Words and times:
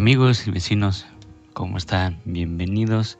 Amigos 0.00 0.46
y 0.46 0.50
vecinos, 0.50 1.04
¿cómo 1.52 1.76
están? 1.76 2.22
Bienvenidos 2.24 3.18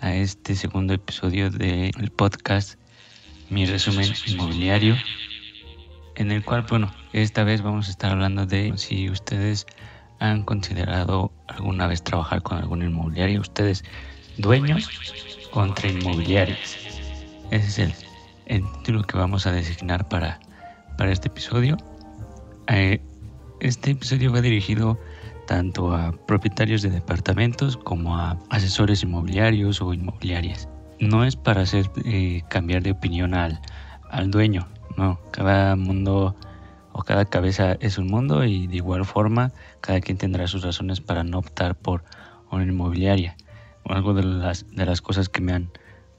a 0.00 0.16
este 0.16 0.56
segundo 0.56 0.92
episodio 0.92 1.48
del 1.48 2.10
podcast 2.10 2.76
Mi 3.50 3.66
resumen 3.66 4.12
inmobiliario, 4.26 4.96
en 6.16 6.32
el 6.32 6.44
cual, 6.44 6.66
bueno, 6.68 6.92
esta 7.12 7.44
vez 7.44 7.62
vamos 7.62 7.86
a 7.86 7.92
estar 7.92 8.10
hablando 8.10 8.46
de 8.46 8.72
si 8.76 9.08
ustedes 9.08 9.64
han 10.18 10.42
considerado 10.42 11.30
alguna 11.46 11.86
vez 11.86 12.02
trabajar 12.02 12.42
con 12.42 12.58
algún 12.58 12.82
inmobiliario, 12.82 13.40
ustedes 13.40 13.84
dueños 14.38 14.90
contra 15.52 15.88
inmobiliarios. 15.88 16.78
Ese 17.52 17.68
es 17.84 17.94
el, 18.46 18.64
título 18.78 19.04
que 19.04 19.16
vamos 19.16 19.46
a 19.46 19.52
designar 19.52 20.08
para, 20.08 20.40
para 20.96 21.12
este 21.12 21.28
episodio. 21.28 21.76
Eh, 22.66 23.00
este 23.60 23.92
episodio 23.92 24.32
va 24.32 24.40
dirigido 24.40 24.98
tanto 25.48 25.94
a 25.94 26.12
propietarios 26.26 26.82
de 26.82 26.90
departamentos 26.90 27.78
como 27.78 28.18
a 28.18 28.38
asesores 28.50 29.02
inmobiliarios 29.02 29.80
o 29.80 29.94
inmobiliarias. 29.94 30.68
No 31.00 31.24
es 31.24 31.36
para 31.36 31.62
hacer 31.62 31.90
eh, 32.04 32.42
cambiar 32.50 32.82
de 32.82 32.90
opinión 32.90 33.32
al, 33.32 33.58
al 34.10 34.30
dueño, 34.30 34.68
no, 34.98 35.18
cada 35.30 35.74
mundo 35.74 36.36
o 36.92 37.02
cada 37.02 37.24
cabeza 37.24 37.78
es 37.80 37.96
un 37.96 38.08
mundo 38.08 38.44
y 38.44 38.66
de 38.66 38.76
igual 38.76 39.06
forma 39.06 39.50
cada 39.80 40.00
quien 40.00 40.18
tendrá 40.18 40.46
sus 40.46 40.62
razones 40.62 41.00
para 41.00 41.24
no 41.24 41.38
optar 41.38 41.76
por 41.76 42.04
una 42.50 42.64
inmobiliaria. 42.64 43.34
Algo 43.86 44.12
de 44.12 44.24
las, 44.24 44.66
de 44.70 44.84
las 44.84 45.00
cosas 45.00 45.30
que 45.30 45.40
me 45.40 45.54
han 45.54 45.70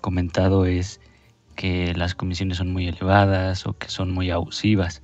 comentado 0.02 0.66
es 0.66 1.02
que 1.56 1.94
las 1.94 2.16
comisiones 2.16 2.58
son 2.58 2.74
muy 2.74 2.88
elevadas 2.88 3.68
o 3.68 3.78
que 3.78 3.90
son 3.90 4.12
muy 4.12 4.32
abusivas. 4.32 5.04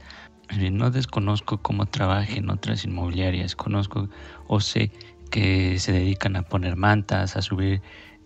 Eh, 0.49 0.69
no 0.69 0.91
desconozco 0.91 1.57
cómo 1.57 1.85
trabajen 1.85 2.49
otras 2.49 2.85
inmobiliarias, 2.85 3.55
conozco 3.55 4.09
o 4.47 4.59
sé 4.59 4.91
que 5.31 5.79
se 5.79 5.91
dedican 5.91 6.35
a 6.35 6.43
poner 6.43 6.75
mantas, 6.75 7.35
a 7.35 7.41
subir 7.41 7.81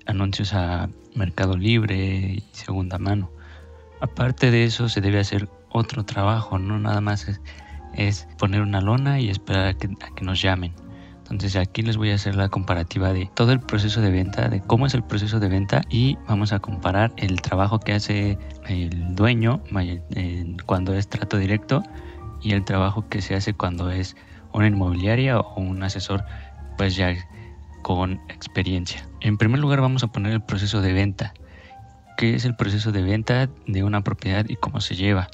anuncios 0.06 0.54
a 0.54 0.90
Mercado 1.16 1.58
Libre 1.58 1.96
y 1.96 2.44
segunda 2.52 2.98
mano. 2.98 3.32
Aparte 4.02 4.52
de 4.52 4.66
eso 4.66 4.90
se 4.90 5.02
debe 5.02 5.20
hacer 5.20 5.50
otro 5.70 6.04
trabajo, 6.04 6.60
no 6.60 6.80
nada 6.80 7.02
más 7.02 7.28
es, 7.96 8.28
poner 8.38 8.62
una 8.62 8.82
lona 8.82 9.20
y 9.20 9.30
esperar 9.30 9.68
a 9.68 9.74
que, 9.74 9.88
a 9.88 10.16
que 10.16 10.26
nos 10.26 10.42
llamen. 10.42 10.74
Entonces 11.32 11.56
aquí 11.58 11.84
les 11.84 11.96
voy 11.96 12.10
a 12.10 12.16
hacer 12.16 12.36
la 12.36 12.50
comparativa 12.50 13.14
de 13.14 13.30
todo 13.36 13.52
el 13.52 13.60
proceso 13.60 14.02
de 14.02 14.10
venta, 14.10 14.50
de 14.50 14.62
cómo 14.62 14.88
es 14.88 14.96
el 14.96 15.04
proceso 15.04 15.40
de 15.40 15.48
venta 15.48 15.82
y 15.90 16.18
vamos 16.28 16.52
a 16.54 16.60
comparar 16.60 17.14
el 17.18 17.40
trabajo 17.42 17.80
que 17.80 17.94
hace 17.94 18.40
el 18.68 19.16
dueño 19.16 19.62
cuando 20.66 20.96
es 20.96 21.08
trato 21.08 21.38
directo 21.38 21.84
y 22.42 22.54
el 22.54 22.66
trabajo 22.66 23.08
que 23.10 23.22
se 23.22 23.36
hace 23.36 23.54
cuando 23.54 23.92
es 23.92 24.16
una 24.54 24.68
inmobiliaria 24.68 25.40
o 25.40 25.60
un 25.60 25.84
asesor 25.84 26.24
pues 26.78 26.96
ya 26.96 27.14
con 27.82 28.22
experiencia. 28.30 29.08
En 29.22 29.38
primer 29.38 29.60
lugar 29.60 29.82
vamos 29.82 30.04
a 30.04 30.08
poner 30.08 30.34
el 30.34 30.42
proceso 30.42 30.82
de 30.82 30.94
venta. 30.94 31.34
¿Qué 32.18 32.36
es 32.36 32.46
el 32.46 32.56
proceso 32.56 32.92
de 32.92 33.02
venta 33.02 33.50
de 33.68 33.84
una 33.84 34.02
propiedad 34.02 34.46
y 34.48 34.56
cómo 34.56 34.82
se 34.82 34.96
lleva? 34.96 35.30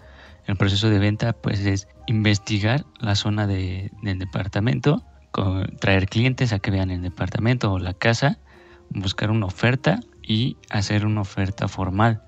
El 0.46 0.56
proceso 0.58 0.90
de 0.90 1.00
venta 1.00 1.34
pues 1.34 1.60
es 1.66 1.88
investigar 2.06 2.86
la 3.00 3.16
zona 3.16 3.48
de, 3.48 3.92
del 4.04 4.20
departamento, 4.20 5.04
traer 5.80 6.08
clientes 6.08 6.54
a 6.54 6.60
que 6.60 6.72
vean 6.72 6.92
el 6.92 7.02
departamento 7.02 7.72
o 7.72 7.80
la 7.80 7.94
casa, 7.94 8.38
buscar 8.90 9.32
una 9.32 9.48
oferta 9.48 10.00
y 10.22 10.58
hacer 10.70 11.06
una 11.06 11.22
oferta 11.22 11.68
formal. 11.68 12.22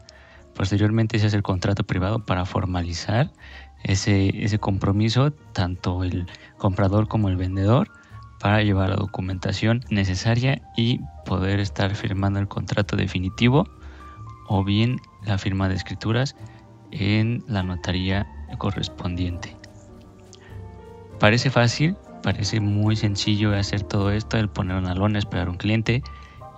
Posteriormente 0.56 1.20
se 1.20 1.28
hace 1.28 1.38
el 1.38 1.44
contrato 1.44 1.84
privado 1.84 2.26
para 2.26 2.46
formalizar 2.46 3.32
ese, 3.84 4.44
ese 4.44 4.60
compromiso, 4.60 5.32
tanto 5.32 6.04
el 6.04 6.28
comprador 6.58 7.08
como 7.08 7.30
el 7.30 7.38
vendedor, 7.38 7.90
para 8.40 8.62
llevar 8.62 8.90
la 8.90 8.96
documentación 8.96 9.84
necesaria 9.90 10.62
y 10.76 11.00
poder 11.26 11.60
estar 11.60 11.96
firmando 11.96 12.40
el 12.40 12.48
contrato 12.48 12.96
definitivo 12.96 13.68
o 14.48 14.64
bien 14.64 14.98
la 15.26 15.38
firma 15.38 15.68
de 15.68 15.76
escrituras 15.76 16.36
en 16.92 17.44
la 17.48 17.64
notaría 17.64 18.28
correspondiente. 18.58 19.56
Parece 21.20 21.50
fácil, 21.50 21.96
parece 22.22 22.60
muy 22.60 22.96
sencillo 22.96 23.56
hacer 23.56 23.84
todo 23.84 24.12
esto, 24.12 24.38
el 24.38 24.50
poner 24.50 24.78
una 24.78 24.94
lona, 24.94 25.20
esperar 25.20 25.50
un 25.50 25.58
cliente 25.58 26.04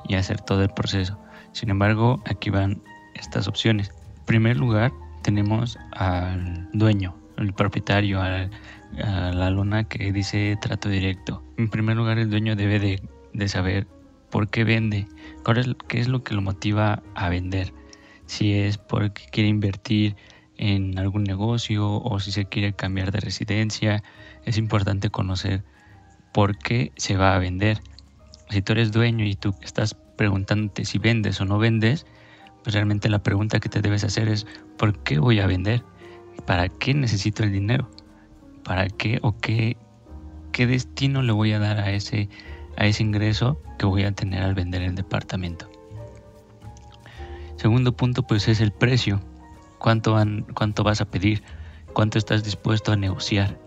y 0.07 0.15
hacer 0.15 0.41
todo 0.41 0.63
el 0.63 0.69
proceso. 0.69 1.17
Sin 1.53 1.69
embargo, 1.69 2.21
aquí 2.25 2.49
van 2.49 2.81
estas 3.15 3.47
opciones. 3.47 3.91
En 4.19 4.25
primer 4.25 4.57
lugar, 4.57 4.91
tenemos 5.21 5.77
al 5.91 6.69
dueño, 6.73 7.15
el 7.37 7.53
propietario, 7.53 8.21
a, 8.21 8.49
la 8.91 9.49
lona 9.51 9.83
que 9.83 10.11
dice 10.11 10.57
trato 10.59 10.89
directo. 10.89 11.43
En 11.57 11.69
primer 11.69 11.95
lugar, 11.95 12.17
el 12.17 12.29
dueño 12.29 12.55
debe 12.55 12.99
de, 13.33 13.47
saber 13.47 13.87
por 14.31 14.49
qué 14.49 14.63
vende, 14.63 15.07
qué 15.87 15.99
es 15.99 16.07
lo 16.07 16.23
que 16.23 16.33
lo 16.33 16.41
motiva 16.41 17.03
a 17.15 17.29
vender. 17.29 17.73
Si 18.25 18.53
es 18.53 18.77
porque 18.77 19.23
quiere 19.31 19.49
invertir 19.49 20.15
en 20.57 20.99
algún 20.99 21.23
negocio 21.23 21.87
o 21.89 22.19
si 22.19 22.31
se 22.31 22.45
quiere 22.45 22.73
cambiar 22.73 23.11
de 23.11 23.19
residencia, 23.19 24.03
es 24.45 24.57
importante 24.57 25.09
conocer 25.09 25.63
por 26.33 26.57
qué 26.57 26.91
se 26.97 27.15
va 27.15 27.35
a 27.35 27.39
vender. 27.39 27.81
Si 28.49 28.61
tú 28.61 28.73
eres 28.73 28.91
dueño 28.91 29.25
y 29.25 29.35
tú 29.35 29.55
estás 29.61 29.95
preguntándote 30.17 30.83
si 30.85 30.97
vendes 30.97 31.39
o 31.39 31.45
no 31.45 31.59
vendes, 31.59 32.05
pues 32.63 32.73
realmente 32.73 33.09
la 33.09 33.23
pregunta 33.23 33.59
que 33.59 33.69
te 33.69 33.81
debes 33.81 34.03
hacer 34.03 34.27
es 34.27 34.45
¿por 34.79 34.97
qué 34.99 35.19
voy 35.19 35.41
a 35.41 35.45
vender? 35.45 35.83
¿Para 36.45 36.69
qué 36.69 36.93
necesito 36.93 37.43
el 37.43 37.51
dinero? 37.51 37.91
¿Para 38.63 38.87
qué 38.87 39.19
o 39.21 39.37
qué, 39.37 39.77
qué 40.53 40.65
destino 40.65 41.21
le 41.21 41.33
voy 41.33 41.51
a 41.51 41.59
dar 41.59 41.79
a 41.79 41.91
ese, 41.91 42.29
a 42.77 42.85
ese 42.85 43.03
ingreso 43.03 43.61
que 43.77 43.85
voy 43.85 44.03
a 44.03 44.13
tener 44.13 44.41
al 44.41 44.55
vender 44.55 44.81
el 44.81 44.95
departamento? 44.95 45.69
Segundo 47.57 47.91
punto 47.91 48.23
pues 48.23 48.47
es 48.47 48.61
el 48.61 48.71
precio. 48.71 49.19
¿Cuánto, 49.79 50.15
cuánto 50.55 50.83
vas 50.83 51.01
a 51.01 51.05
pedir? 51.05 51.43
¿Cuánto 51.93 52.17
estás 52.17 52.45
dispuesto 52.45 52.93
a 52.93 52.95
negociar? 52.95 53.59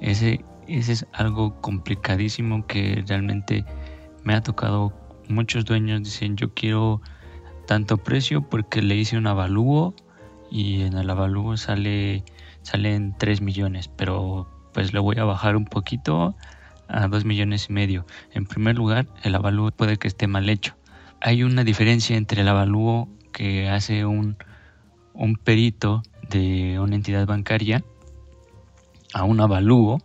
Ese, 0.00 0.44
ese 0.68 0.92
es 0.92 1.06
algo 1.12 1.60
complicadísimo 1.60 2.66
que 2.68 3.02
realmente 3.08 3.64
me 4.22 4.34
ha 4.34 4.42
tocado. 4.42 4.92
Muchos 5.28 5.64
dueños 5.64 6.04
dicen 6.04 6.36
yo 6.36 6.54
quiero 6.54 7.00
tanto 7.66 7.96
precio 7.96 8.42
porque 8.48 8.80
le 8.80 8.94
hice 8.94 9.18
un 9.18 9.26
avalúo 9.26 9.94
y 10.52 10.82
en 10.82 10.98
el 10.98 11.08
avalúo 11.08 11.56
sale 11.56 12.24
salen 12.60 13.14
3 13.18 13.40
millones, 13.40 13.88
pero 13.88 14.46
pues 14.74 14.92
le 14.92 15.00
voy 15.00 15.16
a 15.18 15.24
bajar 15.24 15.56
un 15.56 15.64
poquito 15.64 16.36
a 16.88 17.08
2 17.08 17.24
millones 17.24 17.66
y 17.70 17.72
medio. 17.72 18.06
En 18.32 18.46
primer 18.46 18.76
lugar, 18.76 19.06
el 19.22 19.34
avalúo 19.34 19.70
puede 19.72 19.96
que 19.96 20.08
esté 20.08 20.26
mal 20.26 20.48
hecho. 20.48 20.76
Hay 21.20 21.42
una 21.42 21.64
diferencia 21.64 22.16
entre 22.16 22.42
el 22.42 22.48
avalúo 22.48 23.08
que 23.32 23.68
hace 23.68 24.04
un, 24.04 24.36
un 25.14 25.36
perito 25.36 26.02
de 26.28 26.78
una 26.78 26.96
entidad 26.96 27.26
bancaria 27.26 27.82
a 29.14 29.24
un 29.24 29.40
avalúo 29.40 30.02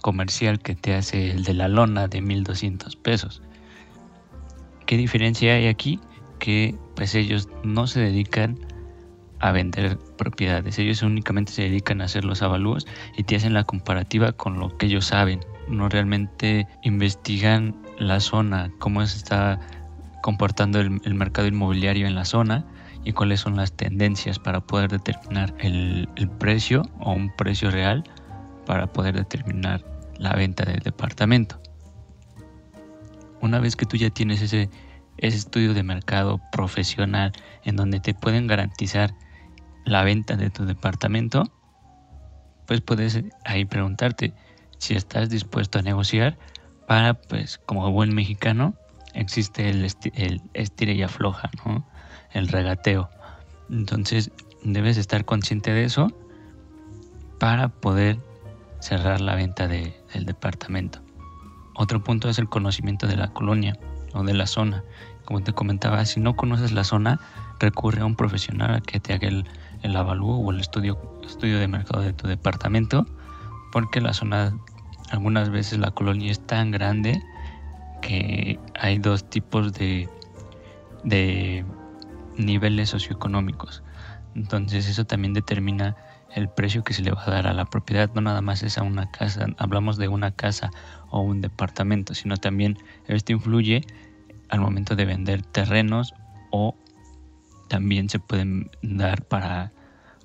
comercial 0.00 0.60
que 0.60 0.74
te 0.74 0.94
hace 0.94 1.30
el 1.30 1.44
de 1.44 1.54
la 1.54 1.68
lona 1.68 2.08
de 2.08 2.22
1200 2.22 2.96
pesos. 2.96 3.42
¿Qué 4.86 4.96
diferencia 4.96 5.54
hay 5.54 5.66
aquí? 5.66 6.00
Que 6.38 6.74
pues 6.96 7.14
ellos 7.14 7.48
no 7.62 7.86
se 7.86 8.00
dedican 8.00 8.58
a 9.40 9.52
vender 9.52 9.98
propiedades, 10.16 10.78
ellos 10.78 11.02
únicamente 11.02 11.52
se 11.52 11.62
dedican 11.62 12.00
a 12.00 12.04
hacer 12.04 12.24
los 12.24 12.42
avalúos 12.42 12.86
y 13.16 13.24
te 13.24 13.36
hacen 13.36 13.54
la 13.54 13.64
comparativa 13.64 14.32
con 14.32 14.58
lo 14.58 14.76
que 14.76 14.86
ellos 14.86 15.06
saben, 15.06 15.40
no 15.68 15.88
realmente 15.88 16.66
investigan 16.82 17.74
la 17.98 18.20
zona, 18.20 18.70
cómo 18.78 19.04
se 19.06 19.16
está 19.16 19.60
comportando 20.22 20.80
el, 20.80 21.14
mercado 21.14 21.48
inmobiliario 21.48 22.06
en 22.06 22.14
la 22.14 22.24
zona 22.24 22.66
y 23.04 23.12
cuáles 23.12 23.40
son 23.40 23.56
las 23.56 23.72
tendencias 23.72 24.38
para 24.38 24.60
poder 24.60 24.90
determinar 24.90 25.54
el, 25.58 26.08
el 26.16 26.28
precio 26.28 26.82
o 27.00 27.12
un 27.12 27.34
precio 27.34 27.70
real 27.70 28.04
para 28.66 28.86
poder 28.92 29.16
determinar 29.16 29.82
la 30.18 30.34
venta 30.34 30.64
del 30.64 30.80
departamento. 30.80 31.60
Una 33.40 33.58
vez 33.58 33.74
que 33.74 33.86
tú 33.86 33.96
ya 33.96 34.10
tienes 34.10 34.42
ese 34.42 34.68
ese 35.20 35.36
estudio 35.36 35.74
de 35.74 35.82
mercado 35.82 36.40
profesional 36.50 37.32
en 37.64 37.76
donde 37.76 38.00
te 38.00 38.14
pueden 38.14 38.46
garantizar 38.46 39.14
la 39.84 40.04
venta 40.04 40.36
de 40.36 40.50
tu 40.50 40.64
departamento, 40.64 41.44
pues 42.66 42.80
puedes 42.80 43.22
ahí 43.44 43.64
preguntarte 43.64 44.32
si 44.78 44.94
estás 44.94 45.28
dispuesto 45.28 45.78
a 45.78 45.82
negociar 45.82 46.38
para, 46.86 47.14
pues 47.14 47.58
como 47.58 47.90
buen 47.90 48.14
mexicano, 48.14 48.74
existe 49.14 49.68
el, 49.68 49.86
el 50.14 50.42
estira 50.54 50.92
y 50.92 51.02
afloja, 51.02 51.50
¿no? 51.64 51.84
el 52.32 52.48
regateo. 52.48 53.10
Entonces 53.70 54.30
debes 54.62 54.96
estar 54.96 55.24
consciente 55.24 55.72
de 55.72 55.84
eso 55.84 56.12
para 57.38 57.68
poder 57.68 58.18
cerrar 58.80 59.20
la 59.20 59.34
venta 59.34 59.68
del 59.68 60.24
departamento. 60.24 61.00
Otro 61.74 62.02
punto 62.02 62.28
es 62.28 62.38
el 62.38 62.48
conocimiento 62.48 63.06
de 63.06 63.16
la 63.16 63.32
colonia 63.32 63.78
o 64.12 64.22
de 64.22 64.34
la 64.34 64.46
zona. 64.46 64.84
Como 65.24 65.42
te 65.42 65.52
comentaba, 65.52 66.04
si 66.04 66.20
no 66.20 66.34
conoces 66.34 66.72
la 66.72 66.84
zona, 66.84 67.20
recurre 67.58 68.00
a 68.00 68.06
un 68.06 68.16
profesional 68.16 68.74
a 68.74 68.80
que 68.80 69.00
te 69.00 69.14
haga 69.14 69.28
el, 69.28 69.46
el 69.82 69.96
avalúo 69.96 70.36
o 70.36 70.50
el 70.50 70.60
estudio, 70.60 70.98
estudio 71.24 71.58
de 71.58 71.68
mercado 71.68 72.02
de 72.02 72.12
tu 72.12 72.26
departamento, 72.28 73.06
porque 73.72 74.00
la 74.00 74.12
zona, 74.12 74.56
algunas 75.10 75.50
veces 75.50 75.78
la 75.78 75.90
colonia 75.90 76.30
es 76.30 76.44
tan 76.46 76.70
grande 76.70 77.22
que 78.02 78.58
hay 78.78 78.98
dos 78.98 79.28
tipos 79.28 79.72
de, 79.72 80.08
de 81.04 81.64
niveles 82.36 82.90
socioeconómicos. 82.90 83.82
Entonces 84.34 84.88
eso 84.88 85.04
también 85.04 85.34
determina 85.34 85.96
el 86.34 86.48
precio 86.48 86.84
que 86.84 86.94
se 86.94 87.02
le 87.02 87.10
va 87.10 87.22
a 87.24 87.30
dar 87.30 87.46
a 87.46 87.52
la 87.52 87.64
propiedad. 87.64 88.10
No 88.14 88.20
nada 88.20 88.40
más 88.40 88.62
es 88.62 88.78
a 88.78 88.82
una 88.82 89.10
casa, 89.10 89.46
hablamos 89.58 89.96
de 89.96 90.08
una 90.08 90.30
casa 90.30 90.70
o 91.10 91.20
un 91.20 91.40
departamento, 91.40 92.14
sino 92.14 92.36
también 92.36 92.78
esto 93.06 93.32
influye 93.32 93.82
al 94.48 94.60
momento 94.60 94.96
de 94.96 95.04
vender 95.04 95.42
terrenos 95.42 96.14
o 96.50 96.76
también 97.70 98.08
se 98.08 98.18
pueden 98.18 98.68
dar 98.82 99.22
para 99.22 99.70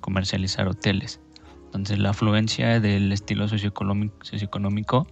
comercializar 0.00 0.66
hoteles. 0.66 1.20
Entonces 1.66 1.98
la 1.98 2.10
afluencia 2.10 2.80
del 2.80 3.12
estilo 3.12 3.46
socioeconómico, 3.48 5.06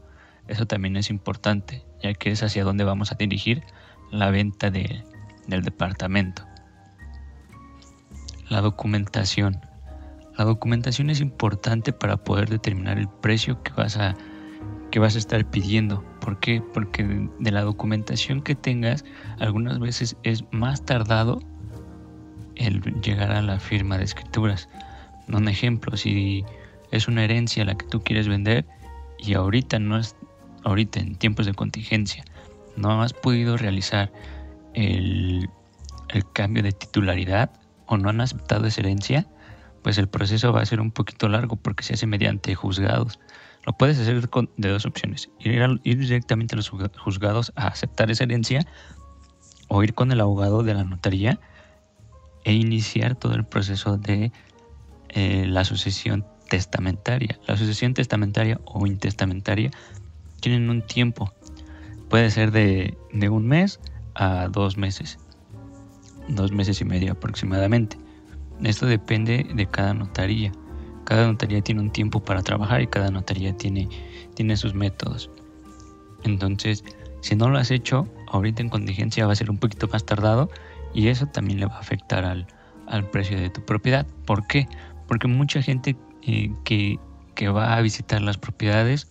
eso 0.49 0.67
también 0.67 0.97
es 0.97 1.11
importante, 1.11 1.85
ya 2.03 2.13
que 2.13 2.33
es 2.33 2.43
hacia 2.43 2.65
dónde 2.65 2.83
vamos 2.83 3.13
a 3.13 3.15
dirigir 3.15 3.63
la 4.11 4.31
venta 4.31 4.71
del 4.71 5.05
departamento. 5.47 6.45
La 8.49 8.61
documentación. 8.61 9.61
La 10.37 10.45
documentación 10.45 11.11
es 11.11 11.21
importante 11.21 11.93
para 11.93 12.17
poder 12.17 12.51
determinar 12.51 12.99
el 12.99 13.09
precio 13.09 13.63
que 13.63 13.73
vas 13.75 13.97
a, 13.97 14.17
que 14.91 14.99
vas 14.99 15.15
a 15.15 15.19
estar 15.19 15.49
pidiendo. 15.49 16.05
¿Por 16.21 16.41
qué? 16.41 16.61
Porque 16.73 17.29
de 17.39 17.51
la 17.53 17.63
documentación 17.63 18.43
que 18.43 18.57
tengas, 18.57 19.05
algunas 19.39 19.79
veces 19.79 20.17
es 20.25 20.45
más 20.51 20.85
tardado 20.85 21.39
el 22.57 22.81
llegar 23.01 23.33
a 23.33 23.43
la 23.43 23.59
firma 23.59 23.99
de 23.99 24.05
escrituras. 24.05 24.69
Un 25.29 25.49
ejemplo, 25.49 25.97
si 25.97 26.45
es 26.91 27.09
una 27.09 27.25
herencia 27.25 27.65
la 27.65 27.77
que 27.77 27.87
tú 27.87 28.03
quieres 28.03 28.29
vender 28.29 28.65
y 29.19 29.35
ahorita 29.35 29.79
no 29.79 29.99
es 29.99 30.17
ahorita 30.65 31.01
en 31.01 31.17
tiempos 31.17 31.47
de 31.47 31.53
contingencia 31.55 32.25
no 32.77 33.03
has 33.03 33.13
podido 33.13 33.57
realizar 33.57 34.13
el, 34.75 35.49
el 36.09 36.33
cambio 36.33 36.63
de 36.63 36.73
titularidad 36.73 37.51
o 37.87 37.97
no 37.97 38.09
han 38.09 38.21
aceptado 38.21 38.67
esa 38.67 38.81
herencia, 38.81 39.27
pues 39.83 39.99
el 39.99 40.09
proceso 40.09 40.53
va 40.53 40.63
a 40.63 40.67
ser 40.67 40.81
un 40.81 40.91
poquito 40.91 41.29
largo 41.29 41.57
porque 41.57 41.85
se 41.85 41.95
hace 41.95 42.07
mediante 42.07 42.55
juzgados. 42.55 43.19
Lo 43.67 43.73
puedes 43.75 43.99
hacer 43.99 44.29
de 44.57 44.69
dos 44.69 44.87
opciones, 44.87 45.31
ir, 45.39 45.81
ir 45.85 45.99
directamente 45.99 46.55
a 46.55 46.57
los 46.57 46.69
juzgados 46.69 47.53
a 47.57 47.69
aceptar 47.69 48.11
esa 48.11 48.25
herencia 48.25 48.67
o 49.69 49.83
ir 49.83 49.95
con 49.95 50.13
el 50.13 50.21
abogado 50.21 50.63
de 50.63 50.75
la 50.75 50.85
notaría 50.85 51.41
e 52.45 52.53
iniciar 52.53 53.17
todo 53.17 53.35
el 53.35 53.45
proceso 53.45 53.97
de 53.97 54.33
eh, 55.09 55.47
la 55.47 55.65
sucesión 55.65 56.27
testamentaria. 56.49 57.39
La 57.47 57.57
sucesión 57.57 57.95
testamentaria 57.95 58.61
o 58.65 58.87
intestamentaria 58.87 59.71
tienen 60.41 60.71
un 60.71 60.83
tiempo. 60.83 61.33
Puede 62.09 62.31
ser 62.31 62.51
de, 62.53 62.97
de 63.13 63.29
un 63.29 63.47
mes 63.47 63.81
a 64.15 64.49
dos 64.49 64.77
meses 64.77 65.19
dos 66.29 66.53
meses 66.53 66.81
y 66.81 66.85
medio 66.85 67.13
aproximadamente. 67.13 67.99
Esto 68.63 68.87
depende 68.87 69.47
de 69.55 69.67
cada 69.67 69.95
notaría. 69.95 70.53
Cada 71.05 71.27
notaría 71.27 71.61
tiene 71.61 71.83
un 71.83 71.91
tiempo 71.91 72.25
para 72.25 72.43
trabajar 72.43 72.81
y 72.81 72.87
cada 72.87 73.11
notaría 73.11 73.57
tiene, 73.57 73.89
tiene 74.35 74.57
sus 74.57 74.75
métodos. 74.75 75.31
Entonces, 76.23 76.85
si 77.21 77.37
no 77.37 77.51
lo 77.51 77.59
has 77.59 77.71
hecho, 77.71 78.09
ahorita 78.29 78.63
en 78.63 78.71
contingencia 78.71 79.27
va 79.27 79.33
a 79.33 79.37
ser 79.37 79.51
un 79.51 79.59
poquito 79.59 79.87
más 79.89 80.05
tardado 80.05 80.51
y 80.95 81.09
eso 81.09 81.27
también 81.27 81.61
le 81.61 81.67
va 81.67 81.77
a 81.77 81.81
afectar 81.81 82.25
al, 82.25 82.47
precio 83.11 83.39
de 83.39 83.51
tu 83.51 83.65
propiedad. 83.65 84.07
¿Por 84.25 84.47
qué? 84.47 84.69
Porque 85.09 85.27
mucha 85.27 85.61
gente 85.61 85.97
eh, 86.23 86.51
que, 86.65 86.99
va 87.49 87.77
a 87.77 87.81
visitar 87.83 88.23
las 88.23 88.39
propiedades 88.39 89.09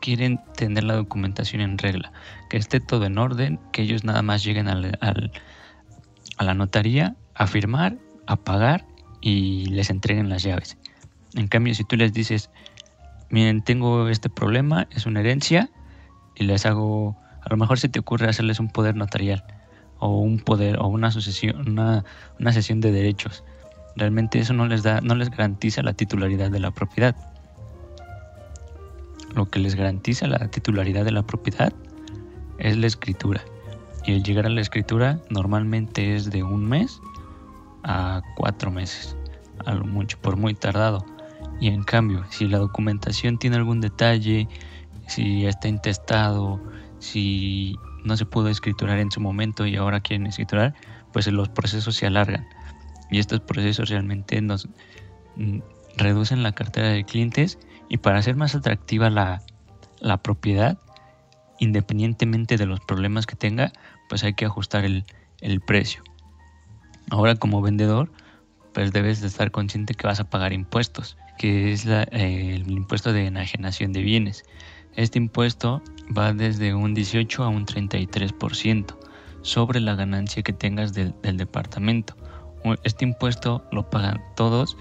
quieren 0.00 0.40
tener 0.56 0.84
la 0.84 0.94
documentación 0.94 1.62
en 1.62 1.78
regla, 1.78 2.12
que 2.48 2.58
esté 2.58 2.80
todo 2.80 3.06
en 3.06 3.18
orden, 3.18 3.58
que 3.72 3.82
ellos 3.82 4.04
nada 4.04 4.22
más 4.22 4.44
lleguen 4.44 4.68
al, 4.68 4.98
a 6.36 6.44
la 6.44 6.54
notaría 6.54 7.16
a 7.34 7.46
firmar, 7.46 7.96
a 8.26 8.36
pagar 8.36 8.86
y 9.20 9.66
les 9.66 9.90
entreguen 9.90 10.28
las 10.28 10.42
llaves. 10.42 10.76
En 11.34 11.48
cambio, 11.48 11.74
si 11.74 11.84
tú 11.84 11.96
les 11.96 12.12
dices, 12.12 12.50
miren, 13.30 13.62
tengo 13.62 14.08
este 14.08 14.28
problema, 14.28 14.86
es 14.90 15.06
una 15.06 15.20
herencia, 15.20 15.70
y 16.34 16.44
les 16.44 16.66
hago, 16.66 17.16
a 17.42 17.50
lo 17.50 17.56
mejor 17.56 17.78
se 17.78 17.88
te 17.88 18.00
ocurre 18.00 18.28
hacerles 18.28 18.60
un 18.60 18.68
poder 18.68 18.96
notarial 18.96 19.44
o 20.00 20.18
un 20.18 20.40
poder 20.40 20.78
o 20.78 20.88
una 20.88 21.10
sucesión, 21.10 21.68
una, 21.68 22.04
una 22.38 22.52
sesión 22.52 22.80
de 22.80 22.90
derechos. 22.90 23.44
Realmente 23.96 24.38
eso 24.38 24.52
no 24.52 24.66
les 24.66 24.82
da, 24.82 25.00
no 25.00 25.14
les 25.14 25.30
garantiza 25.30 25.82
la 25.82 25.92
titularidad 25.92 26.50
de 26.50 26.60
la 26.60 26.70
propiedad. 26.70 27.14
Lo 29.34 29.48
que 29.48 29.60
les 29.60 29.74
garantiza 29.74 30.26
la 30.26 30.48
titularidad 30.48 31.04
de 31.04 31.12
la 31.12 31.22
propiedad 31.22 31.72
es 32.58 32.76
la 32.76 32.86
escritura. 32.86 33.42
Y 34.06 34.12
el 34.12 34.22
llegar 34.22 34.46
a 34.46 34.50
la 34.50 34.60
escritura 34.60 35.20
normalmente 35.28 36.16
es 36.16 36.30
de 36.30 36.42
un 36.42 36.66
mes 36.66 37.00
a 37.84 38.22
cuatro 38.36 38.70
meses, 38.70 39.16
a 39.66 39.74
lo 39.74 39.84
mucho, 39.84 40.18
por 40.20 40.36
muy 40.36 40.54
tardado. 40.54 41.04
Y 41.60 41.68
en 41.68 41.82
cambio, 41.82 42.24
si 42.30 42.48
la 42.48 42.58
documentación 42.58 43.38
tiene 43.38 43.56
algún 43.56 43.80
detalle, 43.80 44.48
si 45.06 45.44
está 45.46 45.68
intestado, 45.68 46.60
si 46.98 47.76
no 48.04 48.16
se 48.16 48.26
pudo 48.26 48.48
escriturar 48.48 48.98
en 48.98 49.10
su 49.10 49.20
momento 49.20 49.66
y 49.66 49.76
ahora 49.76 50.00
quieren 50.00 50.26
escriturar, 50.26 50.74
pues 51.12 51.26
los 51.26 51.48
procesos 51.48 51.96
se 51.96 52.06
alargan. 52.06 52.46
Y 53.10 53.18
estos 53.18 53.40
procesos 53.40 53.88
realmente 53.88 54.40
nos 54.40 54.68
mm, 55.36 55.60
reducen 55.96 56.42
la 56.42 56.52
cartera 56.52 56.88
de 56.88 57.04
clientes 57.04 57.58
y 57.88 57.98
para 57.98 58.18
hacer 58.18 58.36
más 58.36 58.54
atractiva 58.54 59.10
la, 59.10 59.42
la 60.00 60.18
propiedad, 60.18 60.78
independientemente 61.58 62.56
de 62.56 62.66
los 62.66 62.80
problemas 62.80 63.26
que 63.26 63.36
tenga, 63.36 63.72
pues 64.08 64.24
hay 64.24 64.34
que 64.34 64.46
ajustar 64.46 64.84
el, 64.84 65.04
precio. 65.66 66.02
Ahora 67.10 67.34
como 67.34 67.62
vendedor, 67.62 68.10
pues 68.72 68.92
debes 68.92 69.20
de 69.20 69.26
estar 69.26 69.50
consciente 69.50 69.94
que 69.94 70.06
vas 70.06 70.20
a 70.20 70.28
pagar 70.28 70.52
impuestos, 70.52 71.16
que 71.38 71.72
es 71.72 71.86
eh, 71.86 72.06
el 72.12 72.70
impuesto 72.70 73.12
de 73.12 73.26
enajenación 73.26 73.92
de 73.92 74.02
bienes. 74.02 74.44
Este 74.96 75.18
impuesto 75.18 75.82
va 76.16 76.32
desde 76.32 76.74
un 76.74 76.94
18 76.94 77.44
a 77.44 77.48
un 77.48 77.66
33% 77.66 78.96
sobre 79.42 79.80
la 79.80 79.94
ganancia 79.94 80.42
que 80.42 80.52
tengas 80.52 80.92
del, 80.92 81.14
departamento. 81.22 82.14
Este 82.84 83.04
impuesto 83.04 83.64
lo 83.72 83.88
pagan 83.88 84.20
todos, 84.36 84.76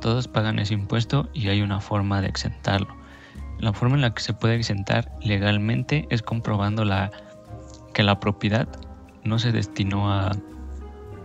todos 0.00 0.28
pagan 0.28 0.58
ese 0.58 0.74
impuesto 0.74 1.28
y 1.34 1.48
hay 1.48 1.62
una 1.62 1.80
forma 1.80 2.20
de 2.20 2.28
exentarlo. 2.28 2.94
La 3.58 3.72
forma 3.72 3.96
en 3.96 4.02
la 4.02 4.14
que 4.14 4.22
se 4.22 4.34
puede 4.34 4.56
exentar 4.56 5.10
legalmente 5.22 6.06
es 6.10 6.22
comprobando 6.22 6.84
que 7.94 8.02
la 8.02 8.20
propiedad 8.20 8.68
no 9.24 9.38
se 9.38 9.50
destinó 9.50 10.12
a, 10.12 10.32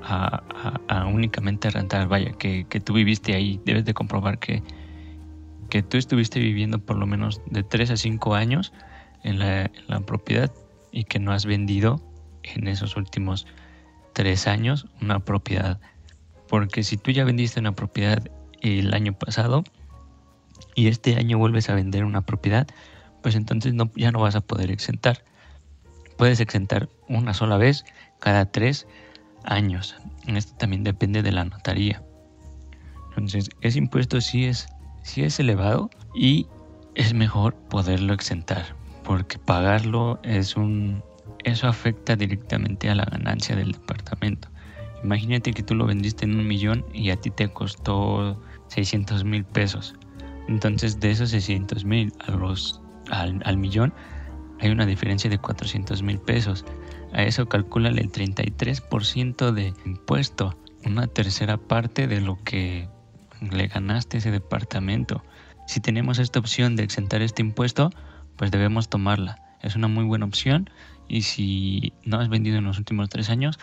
a, 0.04 1.06
únicamente 1.06 1.70
rentar, 1.70 2.08
vaya, 2.08 2.32
que, 2.34 2.66
tú 2.84 2.94
viviste 2.94 3.36
ahí. 3.36 3.62
Debes 3.66 3.86
de 3.86 3.94
comprobar 3.94 4.40
que, 4.40 4.64
que 5.72 5.82
tú 5.82 5.98
estuviste 5.98 6.42
viviendo 6.42 6.80
por 6.80 6.98
lo 6.98 7.08
menos 7.08 7.42
de 7.46 7.64
3 7.64 7.92
a 7.92 7.98
5 7.98 8.36
años 8.36 8.74
en 9.24 9.40
la, 9.40 9.72
propiedad 10.06 10.52
y 10.92 11.06
que 11.06 11.18
no 11.18 11.32
has 11.32 11.46
vendido 11.46 12.02
en 12.44 12.68
esos 12.68 12.98
últimos 12.98 13.48
3 14.12 14.48
años 14.48 14.88
una 15.02 15.22
propiedad. 15.22 15.80
Porque 16.50 16.84
si 16.84 16.98
tú 16.98 17.12
ya 17.12 17.24
vendiste 17.24 17.62
una 17.62 17.72
propiedad 17.72 18.22
el 18.60 18.94
año 18.94 19.14
pasado, 19.14 19.64
y 20.76 20.88
este 20.88 21.16
año 21.16 21.38
vuelves 21.38 21.70
a 21.70 21.74
vender 21.74 22.04
una 22.04 22.22
propiedad, 22.22 22.68
pues 23.24 23.36
entonces 23.36 23.74
no, 23.74 23.90
ya 23.96 24.12
no 24.12 24.20
vas 24.20 24.36
a 24.36 24.42
poder 24.42 24.72
exentar. 24.72 25.24
Puedes 26.18 26.42
exentar 26.42 26.90
una 27.08 27.34
sola 27.34 27.56
vez 27.56 27.86
cada 28.20 28.52
tres 28.52 28.88
años. 29.46 29.96
Esto 30.28 30.54
también 30.58 30.84
depende 30.84 31.24
de 31.24 31.32
la 31.32 31.46
notaría. 31.46 32.04
Entonces, 33.10 33.50
ese 33.62 33.80
impuesto 33.80 34.20
sí 34.20 34.46
es, 34.46 34.68
sí 35.04 35.24
es 35.24 35.40
elevado 35.40 35.90
y 36.14 36.48
es 36.96 37.14
mejor 37.14 37.56
poderlo 37.56 38.14
exentar, 38.14 38.76
porque 39.04 39.40
pagarlo 39.40 40.20
es 40.24 40.56
un 40.56 41.04
eso 41.44 41.68
afecta 41.68 42.16
directamente 42.16 42.90
a 42.90 42.96
la 42.96 43.06
ganancia 43.06 43.56
del 43.56 43.72
departamento. 43.72 44.48
Imagínate 45.04 45.54
que 45.54 45.64
tú 45.64 45.74
lo 45.74 45.88
vendiste 45.88 46.26
en 46.26 46.38
un 46.38 46.48
millón 46.48 46.86
y 46.94 47.10
a 47.10 47.16
ti 47.16 47.32
te 47.32 47.52
costó 47.52 48.40
600 48.68 49.24
mil 49.24 49.44
pesos. 49.44 49.96
Entonces 50.48 51.00
de 51.00 51.12
esos 51.12 51.32
600 51.32 51.84
mil 51.86 52.14
al, 53.10 53.42
al 53.44 53.58
millón 53.58 53.94
hay 54.60 54.70
una 54.70 54.86
diferencia 54.86 55.30
de 55.30 55.40
400 55.40 56.04
mil 56.04 56.20
pesos. 56.20 56.66
A 57.14 57.24
eso 57.24 57.48
calcula 57.48 57.90
el 57.90 58.12
33% 58.12 59.52
de 59.52 59.74
impuesto, 59.86 60.58
una 60.86 61.08
tercera 61.08 61.58
parte 61.58 62.08
de 62.08 62.22
lo 62.22 62.38
que 62.44 62.88
le 63.42 63.68
ganaste 63.68 64.18
ese 64.18 64.32
departamento. 64.32 65.24
Si 65.68 65.80
tenemos 65.80 66.20
esta 66.20 66.40
opción 66.40 66.76
de 66.76 66.84
exentar 66.84 67.22
este 67.22 67.42
impuesto, 67.42 67.90
pues 68.38 68.52
debemos 68.52 68.90
tomarla. 68.90 69.38
Es 69.62 69.76
una 69.76 69.88
muy 69.88 70.04
buena 70.06 70.26
opción 70.26 70.70
y 71.08 71.24
si 71.24 71.94
no 72.06 72.20
has 72.20 72.30
vendido 72.30 72.58
en 72.58 72.66
los 72.66 72.78
últimos 72.78 73.10
tres 73.10 73.30
años, 73.30 73.60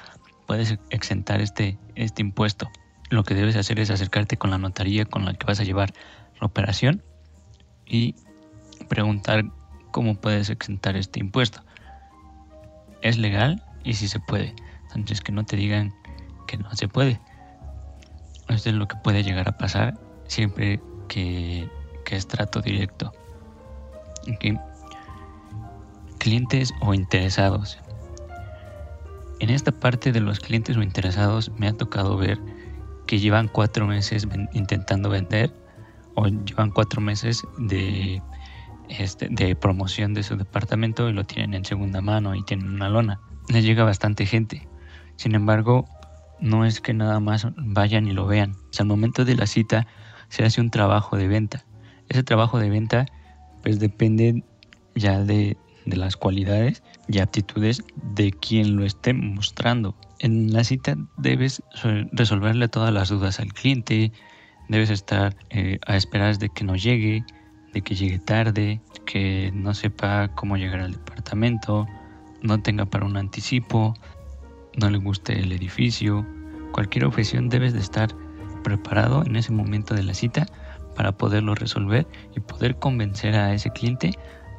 puedes 0.47 0.78
exentar 0.90 1.40
este, 1.40 1.78
este 1.94 2.23
impuesto. 2.23 2.68
Lo 3.11 3.25
que 3.25 3.35
debes 3.35 3.56
hacer 3.56 3.80
es 3.80 3.90
acercarte 3.90 4.37
con 4.37 4.50
la 4.50 4.58
notaría 4.58 5.04
con 5.04 5.25
la 5.25 5.35
que 5.35 5.47
vas 5.47 5.61
a 5.61 5.64
llevar 5.64 5.92
la 6.40 6.47
operación 6.47 7.02
y 7.87 8.14
preguntar 8.88 9.44
cómo 9.90 10.14
puedes 10.20 10.50
exentar 10.50 10.97
este 10.97 11.20
impuesto. 11.20 11.62
es 13.00 13.16
legal 13.16 13.64
y 13.85 13.94
si 13.94 14.08
se 14.08 14.20
puede. 14.20 14.54
Entonces 14.94 15.20
que 15.20 15.32
no 15.32 15.44
te 15.44 15.56
digan 15.56 15.94
que 16.47 16.56
no 16.56 16.75
se 16.75 16.88
puede. 16.88 17.20
Esto 18.48 18.70
es 18.70 18.74
lo 18.74 18.88
que 18.88 18.96
puede 18.96 19.22
llegar 19.22 19.48
a 19.48 19.56
pasar 19.56 19.98
siempre 20.26 20.80
que, 21.08 21.68
es 22.10 22.26
trato 22.26 22.62
directo. 22.62 23.12
Clientes 26.18 26.72
o 26.80 26.94
interesados. 26.94 27.78
En 29.40 29.50
esta 29.50 29.72
parte 29.72 30.10
de 30.10 30.20
los 30.20 30.40
clientes 30.40 30.76
o 30.76 30.82
interesados 30.82 31.50
me 31.58 31.68
ha 31.68 31.72
tocado 31.74 32.16
ver 32.16 32.38
que 33.06 33.18
llevan 33.18 33.48
cuatro 33.48 33.86
meses 33.86 34.26
intentando 34.52 35.10
vender 35.10 35.54
o 36.14 36.26
llevan 36.26 36.70
cuatro 36.70 37.00
meses 37.00 37.42
de, 37.58 38.22
este, 38.88 39.28
de 39.30 39.54
promoción 39.54 40.14
de 40.14 40.22
su 40.22 40.36
departamento 40.36 41.08
y 41.08 41.12
lo 41.12 41.24
tienen 41.24 41.54
en 41.54 41.64
segunda 41.64 42.00
mano 42.00 42.34
y 42.34 42.42
tienen 42.44 42.70
una 42.70 42.88
lona. 42.88 43.20
Les 43.48 43.64
llega 43.64 43.84
bastante 43.84 44.26
gente. 44.26 44.66
Sin 45.16 45.34
embargo, 45.34 45.86
no 46.40 46.64
es 46.64 46.80
que 46.80 46.95
nada 46.95 47.21
más 47.21 47.47
vayan 47.57 48.07
y 48.07 48.12
lo 48.12 48.26
vean. 48.26 48.57
al 48.78 48.87
momento 48.87 49.25
de 49.25 49.37
la 49.37 49.47
cita 49.47 49.87
se 50.28 50.45
hace 50.45 50.61
un 50.61 50.71
trabajo 50.71 51.16
de 51.16 51.28
venta. 51.28 51.64
Ese 52.09 52.23
trabajo 52.23 52.59
de 52.59 52.71
venta 52.71 53.07
pues 53.62 53.78
depende 53.78 54.45
ya 54.95 55.21
de, 55.21 55.57
de 55.87 55.97
las 55.97 56.16
cualidades 56.16 56.83
y 57.09 57.18
aptitudes 57.18 57.83
de 58.14 58.33
quien 58.33 58.76
lo 58.76 58.85
esté 58.85 59.12
mostrando. 59.12 59.95
En 60.18 60.52
la 60.52 60.64
cita 60.64 60.97
debes 61.16 61.62
resolverle 62.12 62.68
todas 62.68 62.92
las 62.92 63.09
dudas 63.09 63.40
al 63.40 63.52
cliente, 63.52 64.12
debes 64.68 64.90
estar 64.90 65.37
eh, 65.50 65.78
a 65.87 65.97
esperar 65.97 66.38
de 66.38 66.49
que 66.49 66.64
no 66.64 66.76
llegue, 66.76 67.25
de 67.73 67.83
que 67.83 67.95
llegue 67.95 68.18
tarde, 68.18 68.80
que 69.07 69.50
no 69.54 69.75
sepa 69.75 70.28
cómo 70.35 70.57
llegar 70.57 70.80
al 70.80 70.92
departamento, 70.92 71.87
no 72.42 72.61
tenga 72.61 72.85
para 72.85 73.07
un 73.07 73.16
anticipo, 73.16 73.95
no 74.78 74.90
le 74.90 74.99
guste 74.99 75.38
el 75.38 75.52
edificio. 75.52 76.26
Cualquier 76.73 77.04
objeción 77.04 77.49
debes 77.49 77.73
de 77.73 77.80
estar 77.80 78.14
preparado 78.62 79.25
en 79.25 79.37
ese 79.37 79.52
momento 79.52 79.94
de 79.94 80.02
la 80.02 80.14
cita 80.14 80.47
para 80.94 81.12
poderlo 81.12 81.54
resolver 81.54 82.06
y 82.37 82.40
poder 82.40 82.78
convencer 82.78 83.35
a 83.37 83.52
ese 83.54 83.70
cliente 83.70 84.12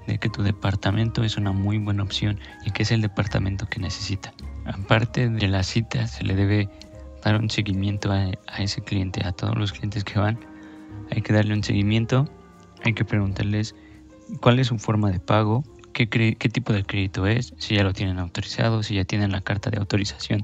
de 0.07 0.17
que 0.17 0.29
tu 0.29 0.41
departamento 0.41 1.23
es 1.23 1.37
una 1.37 1.51
muy 1.51 1.77
buena 1.77 2.03
opción 2.03 2.39
y 2.65 2.71
que 2.71 2.83
es 2.83 2.91
el 2.91 3.01
departamento 3.01 3.67
que 3.67 3.79
necesita. 3.79 4.33
Aparte 4.65 5.29
de 5.29 5.47
la 5.47 5.63
cita, 5.63 6.07
se 6.07 6.23
le 6.23 6.35
debe 6.35 6.69
dar 7.23 7.35
un 7.39 7.49
seguimiento 7.49 8.11
a, 8.11 8.31
ese 8.57 8.81
cliente, 8.81 9.25
a 9.25 9.31
todos 9.31 9.57
los 9.57 9.71
clientes 9.71 10.03
que 10.03 10.19
van. 10.19 10.39
Hay 11.11 11.21
que 11.21 11.33
darle 11.33 11.53
un 11.53 11.63
seguimiento, 11.63 12.27
hay 12.83 12.93
que 12.93 13.05
preguntarles 13.05 13.75
cuál 14.41 14.59
es 14.59 14.67
su 14.67 14.77
forma 14.79 15.11
de 15.11 15.19
pago, 15.19 15.63
qué, 16.07 16.49
tipo 16.49 16.73
de 16.73 16.83
crédito 16.83 17.27
es, 17.27 17.53
si 17.57 17.75
ya 17.75 17.83
lo 17.83 17.93
tienen 17.93 18.19
autorizado, 18.19 18.83
si 18.83 18.95
ya 18.95 19.05
tienen 19.05 19.31
la 19.31 19.41
carta 19.41 19.69
de 19.69 19.77
autorización 19.77 20.43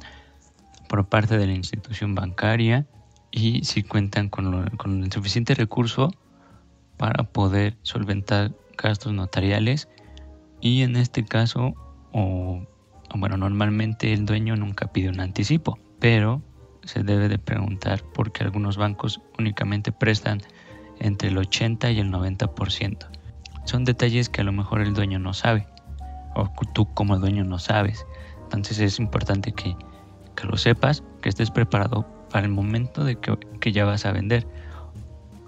por 0.89 1.07
parte 1.07 1.37
de 1.37 1.47
la 1.47 1.53
institución 1.53 2.15
bancaria 2.15 2.85
y 3.31 3.63
si 3.63 3.83
cuentan 3.83 4.29
con, 4.29 4.69
con 4.77 5.03
el 5.03 5.11
suficiente 5.11 5.55
recurso 5.55 6.13
para 6.97 7.23
poder 7.23 7.77
solventar 7.81 8.51
gastos 8.77 9.13
notariales 9.13 9.87
y 10.61 10.81
en 10.81 10.95
este 10.95 11.25
caso 11.25 11.73
o 12.11 12.65
bueno 13.15 13.37
normalmente 13.37 14.13
el 14.13 14.25
dueño 14.25 14.55
nunca 14.55 14.91
pide 14.91 15.09
un 15.09 15.19
anticipo 15.19 15.79
pero 15.99 16.41
se 16.85 17.03
debe 17.03 17.27
de 17.27 17.39
preguntar 17.39 18.03
porque 18.13 18.43
algunos 18.43 18.77
bancos 18.77 19.21
únicamente 19.37 19.91
prestan 19.91 20.41
entre 20.99 21.29
el 21.29 21.37
80 21.37 21.91
y 21.91 21.99
el 21.99 22.11
90%. 22.11 23.07
Son 23.65 23.83
detalles 23.83 24.29
que 24.29 24.41
a 24.41 24.43
lo 24.43 24.51
mejor 24.51 24.81
el 24.81 24.93
dueño 24.93 25.19
no 25.19 25.33
sabe 25.33 25.67
o 26.35 26.49
tú 26.73 26.85
como 26.93 27.17
dueño 27.17 27.43
no 27.43 27.59
sabes. 27.59 28.05
Entonces 28.43 28.79
es 28.79 28.99
importante 28.99 29.51
que, 29.51 29.75
que 30.35 30.47
lo 30.47 30.57
sepas, 30.57 31.03
que 31.21 31.29
estés 31.29 31.49
preparado 31.49 32.05
para 32.29 32.45
el 32.45 32.51
momento 32.51 33.03
de 33.03 33.15
que, 33.15 33.37
que 33.59 33.71
ya 33.71 33.85
vas 33.85 34.05
a 34.05 34.11
vender. 34.11 34.47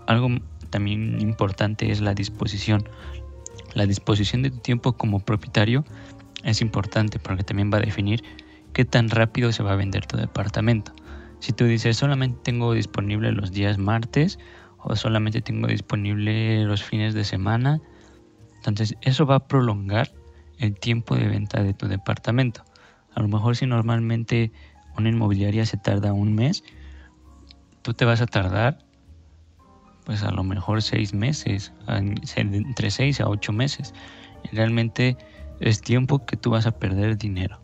Algo 0.07 0.29
también 0.69 1.19
importante 1.21 1.91
es 1.91 2.01
la 2.01 2.13
disposición. 2.13 2.88
La 3.74 3.86
disposición 3.86 4.41
de 4.41 4.51
tu 4.51 4.57
tiempo 4.59 4.93
como 4.93 5.19
propietario 5.19 5.83
es 6.43 6.62
importante 6.62 7.19
porque 7.19 7.43
también 7.43 7.71
va 7.71 7.77
a 7.77 7.81
definir 7.81 8.24
qué 8.74 8.86
tan 8.86 9.09
rápido 9.09 9.51
se 9.51 9.63
va 9.63 9.74
a 9.74 9.75
vender 9.75 10.05
tu 10.05 10.17
departamento. 10.17 10.93
Si 11.39 11.51
tú 11.51 11.65
dices 11.65 11.97
solamente 11.97 12.39
tengo 12.43 12.74
disponible 12.74 13.31
los 13.31 13.51
días 13.51 13.77
martes 13.77 14.39
o 14.79 14.95
solamente 14.95 15.41
tengo 15.41 15.67
disponible 15.67 16.63
los 16.63 16.83
fines 16.83 17.13
de 17.13 17.24
semana, 17.24 17.81
entonces 18.57 18.95
eso 19.01 19.25
va 19.25 19.35
a 19.35 19.47
prolongar 19.47 20.11
el 20.59 20.77
tiempo 20.79 21.15
de 21.15 21.27
venta 21.27 21.63
de 21.63 21.73
tu 21.73 21.87
departamento. 21.87 22.63
A 23.13 23.21
lo 23.21 23.27
mejor 23.27 23.55
si 23.55 23.65
normalmente 23.65 24.51
una 24.97 25.09
inmobiliaria 25.09 25.65
se 25.65 25.77
tarda 25.77 26.13
un 26.13 26.35
mes, 26.35 26.63
tú 27.81 27.93
te 27.93 28.05
vas 28.05 28.21
a 28.21 28.25
tardar 28.25 28.79
pues 30.07 30.23
a 30.23 30.31
lo 30.31 30.41
mejor 30.41 30.81
seis 30.81 31.13
meses, 31.13 31.73
entre 31.87 32.91
seis 32.91 33.19
a 33.19 33.27
ocho 33.27 33.51
meses. 33.51 33.93
realmente 34.53 35.17
es 35.59 35.81
tiempo 35.81 36.25
que 36.25 36.37
tú 36.37 36.51
vas 36.51 36.65
a 36.65 36.71
perder 36.71 37.17
dinero. 37.17 37.59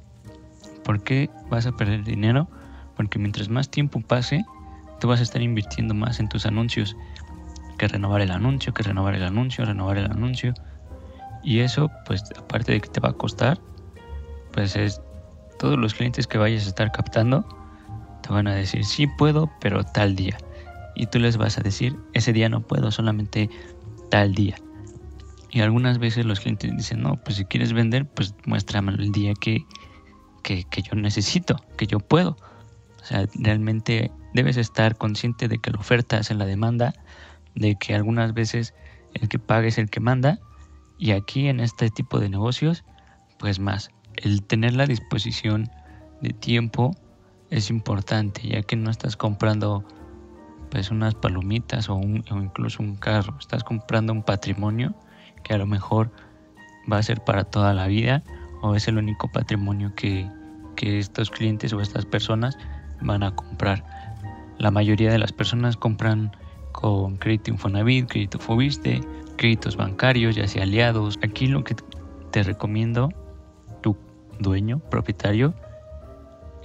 ¿Por 0.84 1.04
qué 1.04 1.30
vas 1.50 1.66
a 1.68 1.72
perder 1.72 2.04
dinero? 2.04 2.50
Porque 2.98 3.18
mientras 3.18 3.48
más 3.48 3.70
tiempo 3.70 4.02
pase, 4.02 4.44
tú 5.00 5.08
vas 5.08 5.22
a 5.22 5.24
estar 5.24 5.42
invirtiendo 5.42 5.94
más 5.94 6.20
en 6.20 6.28
tus 6.28 6.46
anuncios. 6.46 6.98
Que 7.78 7.88
renovar 7.88 8.20
el 8.20 8.32
anuncio, 8.32 8.74
que 8.74 8.84
renovar 8.84 9.16
el 9.16 9.24
anuncio, 9.24 9.64
renovar 9.64 9.98
el 9.98 10.12
anuncio. 10.12 10.54
Y 11.44 11.60
eso, 11.60 11.92
pues 12.06 12.24
aparte 12.38 12.72
de 12.72 12.82
que 12.82 12.90
te 12.90 13.00
va 13.00 13.10
a 13.10 13.14
costar, 13.14 13.60
pues 14.54 14.76
es 14.76 15.02
todos 15.60 15.78
los 15.78 15.94
clientes 15.94 16.28
que 16.28 16.38
vayas 16.38 16.66
a 16.66 16.70
estar 16.70 16.92
captando, 16.92 17.46
te 18.22 18.30
van 18.30 18.48
a 18.48 18.56
decir, 18.56 18.86
sí 18.86 19.08
puedo, 19.08 19.52
pero 19.60 19.84
tal 19.84 20.16
día. 20.16 20.38
Y 20.96 21.08
tú 21.08 21.20
les 21.20 21.38
vas 21.38 21.58
a 21.58 21.62
decir, 21.62 21.98
ese 22.14 22.32
día 22.34 22.50
no 22.50 22.62
puedo, 22.62 22.92
solamente 22.92 23.50
tal 24.10 24.34
día. 24.34 24.56
Y 25.50 25.62
algunas 25.62 26.00
veces 26.00 26.26
los 26.26 26.40
clientes 26.40 26.72
dicen, 26.76 27.02
no, 27.02 27.18
pues 27.18 27.38
si 27.38 27.46
quieres 27.46 27.74
vender, 27.74 28.08
pues 28.08 28.34
muéstrame 28.46 28.94
el 28.94 29.12
día 29.12 29.34
que, 29.40 29.66
que, 30.44 30.64
que 30.64 30.82
yo 30.82 30.96
necesito, 30.96 31.58
que 31.78 31.88
yo 31.88 32.00
puedo. 32.00 32.38
O 33.02 33.06
sea, 33.06 33.28
realmente 33.36 34.12
debes 34.34 34.58
estar 34.58 34.98
consciente 34.98 35.48
de 35.48 35.60
que 35.60 35.72
la 35.72 35.80
oferta 35.80 36.18
es 36.18 36.32
en 36.32 36.38
la 36.40 36.46
demanda, 36.46 36.94
de 37.54 37.76
que 37.76 37.94
algunas 37.94 38.34
veces 38.34 38.74
el 39.14 39.28
que 39.28 39.40
paga 39.40 39.68
es 39.68 39.78
el 39.78 39.90
que 39.90 40.00
manda 40.00 40.40
y 40.98 41.12
aquí 41.12 41.48
en 41.48 41.60
este 41.60 41.90
tipo 41.90 42.20
de 42.20 42.30
negocios, 42.30 42.84
pues 43.40 43.60
más, 43.60 43.90
el 44.16 44.44
tener 44.44 44.74
la 44.76 44.86
disposición 44.86 45.70
de 46.22 46.30
tiempo 46.30 46.96
es 47.50 47.70
importante, 47.70 48.48
ya 48.48 48.62
que 48.62 48.76
no 48.76 48.90
estás 48.90 49.16
comprando 49.16 49.84
pues 50.72 50.90
unas 50.90 51.14
palomitas 51.14 51.88
o, 51.90 52.00
incluso 52.02 52.82
un 52.82 52.96
carro, 52.96 53.36
estás 53.40 53.64
comprando 53.64 54.12
un 54.12 54.24
patrimonio 54.24 54.96
que 55.44 55.54
a 55.54 55.58
lo 55.58 55.68
mejor 55.68 56.12
va 56.92 56.98
a 56.98 57.04
ser 57.04 57.24
para 57.24 57.44
toda 57.44 57.74
la 57.74 57.88
vida 57.88 58.24
o 58.62 58.76
es 58.76 58.88
el 58.88 58.98
único 58.98 59.32
patrimonio 59.32 59.94
que, 59.96 60.28
que 60.76 60.98
estos 60.98 61.30
clientes 61.30 61.74
o 61.74 61.82
estas 61.82 62.06
personas 62.06 62.58
van 63.02 63.24
a 63.24 63.36
comprar. 63.36 63.84
La 64.58 64.72
mayoría 64.72 65.12
de 65.12 65.20
las 65.20 65.32
personas 65.32 65.78
compran 65.78 66.36
con 66.74 67.16
crédito 67.16 67.52
Infonavit, 67.52 68.10
crédito 68.10 68.40
Fobiste, 68.40 69.00
créditos 69.38 69.78
bancarios, 69.78 70.36
ya 70.36 70.48
sea 70.48 70.64
aliados. 70.64 71.18
Aquí 71.24 71.48
lo 71.48 71.64
que 71.64 71.76
te 72.32 72.44
recomiendo, 72.44 73.10
tu 73.82 73.96
dueño, 74.40 74.80
propietario, 74.90 75.54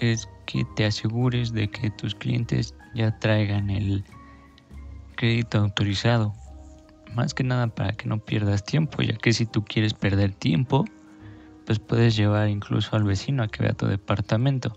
es 0.01 0.29
que 0.47 0.65
te 0.75 0.87
asegures 0.87 1.53
de 1.53 1.69
que 1.69 1.91
tus 1.91 2.17
clientes 2.17 2.75
ya 2.95 3.17
traigan 3.21 3.71
el 3.71 4.05
crédito 5.15 5.59
autorizado. 5.59 6.33
Más 7.15 7.33
que 7.35 7.45
nada 7.45 7.69
para 7.69 7.93
que 7.93 8.09
no 8.09 8.19
pierdas 8.19 8.65
tiempo, 8.65 9.03
ya 9.03 9.17
que 9.17 9.33
si 9.33 9.47
tú 9.47 9.65
quieres 9.65 9.95
perder 9.95 10.35
tiempo, 10.35 10.85
pues 11.65 11.79
puedes 11.79 12.17
llevar 12.17 12.49
incluso 12.49 12.97
al 12.97 13.05
vecino 13.05 13.45
a 13.45 13.49
que 13.49 13.63
vea 13.63 13.73
tu 13.73 13.87
departamento 13.87 14.75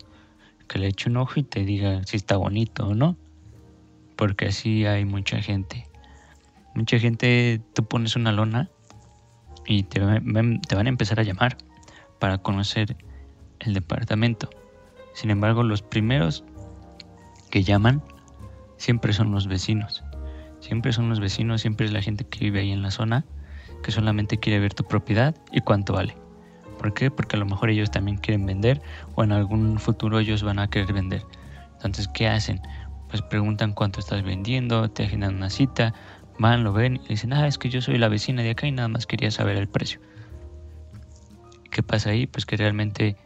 que 0.72 0.80
le 0.80 0.88
eche 0.88 1.10
un 1.10 1.18
ojo 1.18 1.34
y 1.36 1.44
te 1.44 1.66
diga 1.66 2.02
si 2.06 2.16
está 2.16 2.38
bonito 2.38 2.88
o 2.88 2.96
no. 2.96 3.18
Porque 4.22 4.46
así 4.46 4.86
hay 4.86 5.04
mucha 5.04 5.42
gente. 5.42 5.90
Mucha 6.76 7.00
gente, 7.00 7.60
tú 7.74 7.88
pones 7.88 8.16
una 8.16 8.32
lona 8.32 8.70
y 9.66 9.82
te, 9.82 10.00
van 10.00 10.62
a 10.70 10.90
empezar 10.90 11.20
a 11.20 11.24
llamar 11.24 11.58
para 12.20 12.38
conocer 12.38 12.96
el 13.62 13.74
departamento. 13.74 14.48
Sin 15.16 15.32
embargo, 15.32 15.64
los 15.64 15.82
primeros 15.82 16.44
que 17.50 17.64
llaman 17.64 18.04
siempre 18.78 19.12
son 19.12 19.32
los 19.32 19.48
vecinos. 19.48 20.04
Siempre 20.60 20.94
son 20.94 21.10
los 21.10 21.20
vecinos, 21.20 21.62
siempre 21.62 21.88
es 21.88 21.92
la 21.92 22.04
gente 22.04 22.24
que 22.24 22.42
vive 22.42 22.60
ahí 22.60 22.72
en 22.72 22.84
la 22.84 22.92
zona, 22.92 23.26
que 23.82 23.90
solamente 23.90 24.38
quiere 24.38 24.60
ver 24.60 24.76
tu 24.76 24.84
propiedad 24.84 25.36
y 25.52 25.62
cuánto 25.62 25.94
vale. 25.94 26.16
¿Por 26.78 26.94
qué? 26.94 27.10
Porque 27.10 27.38
a 27.38 27.40
lo 27.40 27.48
mejor 27.48 27.72
ellos 27.72 27.90
también 27.90 28.18
quieren 28.18 28.46
vender 28.46 28.84
o 29.16 29.24
en 29.24 29.32
algún 29.32 29.80
futuro 29.80 30.20
ellos 30.20 30.44
van 30.44 30.60
a 30.60 30.70
querer 30.70 30.94
vender. 30.94 31.24
Entonces, 31.74 32.08
¿qué 32.08 32.28
hacen? 32.28 32.62
Pues 33.12 33.22
preguntan 33.22 33.74
cuánto 33.74 34.00
estás 34.00 34.24
vendiendo, 34.24 34.90
te 34.90 35.04
agendan 35.04 35.36
una 35.36 35.50
cita, 35.50 35.94
van, 36.40 36.64
lo 36.64 36.72
ven 36.72 37.02
y 37.06 37.10
dicen, 37.10 37.34
ah, 37.34 37.46
es 37.46 37.58
que 37.58 37.70
yo 37.70 37.82
soy 37.82 37.98
la 37.98 38.08
vecina 38.08 38.42
de 38.42 38.52
acá 38.52 38.68
y 38.68 38.72
nada 38.72 38.88
más 38.88 39.06
quería 39.06 39.30
saber 39.30 39.58
el 39.58 39.68
precio. 39.68 40.00
¿Qué 41.70 41.84
pasa 41.84 42.12
ahí? 42.12 42.26
Pues 42.26 42.46
que 42.46 42.56
realmente 42.56 43.18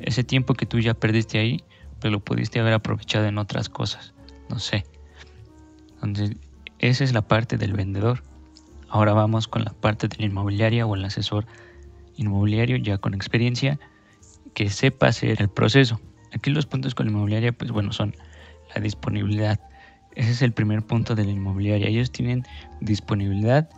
ese 0.00 0.24
tiempo 0.24 0.54
que 0.54 0.66
tú 0.66 0.80
ya 0.80 0.94
perdiste 0.94 1.38
ahí, 1.38 1.62
pues 2.00 2.12
lo 2.12 2.18
pudiste 2.18 2.58
haber 2.58 2.72
aprovechado 2.72 3.26
en 3.26 3.38
otras 3.38 3.68
cosas, 3.68 4.14
no 4.48 4.58
sé. 4.58 4.84
Entonces, 6.02 6.36
esa 6.80 7.04
es 7.04 7.12
la 7.12 7.22
parte 7.22 7.56
del 7.56 7.72
vendedor. 7.72 8.24
Ahora 8.88 9.12
vamos 9.12 9.46
con 9.46 9.62
la 9.62 9.72
parte 9.72 10.08
del 10.08 10.22
inmobiliaria 10.24 10.86
o 10.86 10.96
el 10.96 11.04
asesor 11.04 11.46
inmobiliario 12.16 12.76
ya 12.78 12.98
con 12.98 13.14
experiencia 13.14 13.78
que 14.54 14.70
sepa 14.70 15.06
hacer 15.06 15.40
el 15.40 15.48
proceso. 15.48 16.00
Aquí 16.32 16.50
los 16.50 16.66
puntos 16.66 16.96
con 16.96 17.06
la 17.06 17.12
inmobiliaria, 17.12 17.52
pues 17.52 17.70
bueno, 17.70 17.92
son 17.92 18.16
la 18.74 18.80
disponibilidad. 18.80 19.60
Ese 20.14 20.30
es 20.30 20.42
el 20.42 20.52
primer 20.52 20.82
punto 20.82 21.14
de 21.14 21.24
la 21.24 21.30
inmobiliaria. 21.30 21.88
Ellos 21.88 22.10
tienen 22.10 22.44
disponibilidad 22.80 23.68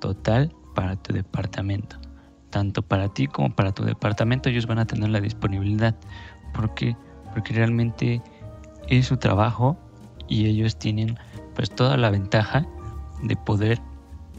total 0.00 0.54
para 0.74 0.96
tu 0.96 1.12
departamento. 1.12 1.96
Tanto 2.50 2.82
para 2.82 3.08
ti 3.08 3.26
como 3.26 3.54
para 3.54 3.72
tu 3.72 3.84
departamento 3.84 4.48
ellos 4.48 4.66
van 4.66 4.78
a 4.78 4.86
tener 4.86 5.08
la 5.08 5.20
disponibilidad. 5.20 5.96
Porque 6.52 6.96
realmente 7.52 8.22
es 8.88 9.06
su 9.06 9.16
trabajo 9.16 9.78
y 10.28 10.46
ellos 10.46 10.78
tienen 10.78 11.16
pues 11.54 11.70
toda 11.70 11.96
la 11.96 12.10
ventaja 12.10 12.66
de 13.22 13.36
poder 13.36 13.80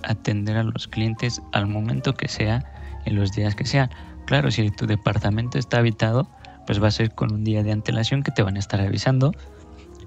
atender 0.04 0.58
a 0.58 0.64
los 0.64 0.88
clientes 0.88 1.42
al 1.52 1.68
momento 1.68 2.14
que 2.14 2.28
sea, 2.28 2.66
en 3.06 3.16
los 3.16 3.32
días 3.34 3.56
que 3.56 3.66
sean. 3.66 3.90
Claro, 4.26 4.52
si 4.52 4.70
tu 4.72 4.88
departamento 4.88 5.58
está 5.58 5.78
habitado, 5.78 6.28
pues 6.66 6.82
va 6.82 6.88
a 6.88 6.92
ser 6.92 7.14
con 7.14 7.34
un 7.34 7.44
día 7.44 7.64
de 7.64 7.72
antelación 7.72 8.24
que 8.24 8.32
te 8.32 8.44
van 8.44 8.56
a 8.56 8.60
estar 8.60 8.80
avisando 8.80 9.34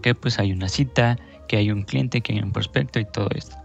que 0.04 0.14
pues 0.14 0.38
hay 0.38 0.52
una 0.52 0.68
cita, 0.68 1.16
que 1.48 1.56
hay 1.56 1.70
un 1.70 1.82
cliente, 1.82 2.20
que 2.20 2.34
hay 2.34 2.40
un 2.40 2.52
prospecto 2.52 3.00
y 3.00 3.06
todo 3.06 3.30
esto. 3.34 3.56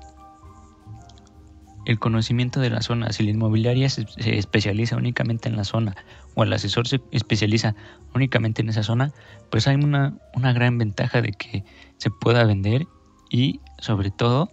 El 1.84 2.00
conocimiento 2.00 2.62
de 2.62 2.70
la 2.70 2.82
zona, 2.82 3.12
si 3.12 3.24
la 3.24 3.32
inmobiliaria 3.32 3.90
se, 3.90 4.06
especializa 4.18 4.96
únicamente 4.96 5.50
en 5.50 5.58
la 5.58 5.66
zona 5.66 5.98
o 6.36 6.44
el 6.44 6.54
asesor 6.54 6.88
se 6.88 7.02
especializa 7.12 7.76
únicamente 8.16 8.62
en 8.62 8.70
esa 8.70 8.84
zona, 8.84 9.12
pues 9.52 9.68
hay 9.68 9.76
una, 9.76 10.14
una 10.34 10.54
gran 10.54 10.78
ventaja 10.78 11.22
de 11.22 11.34
que 11.34 11.66
se 11.98 12.10
pueda 12.10 12.46
vender 12.46 12.88
y 13.30 13.60
sobre 13.78 14.10
todo 14.10 14.50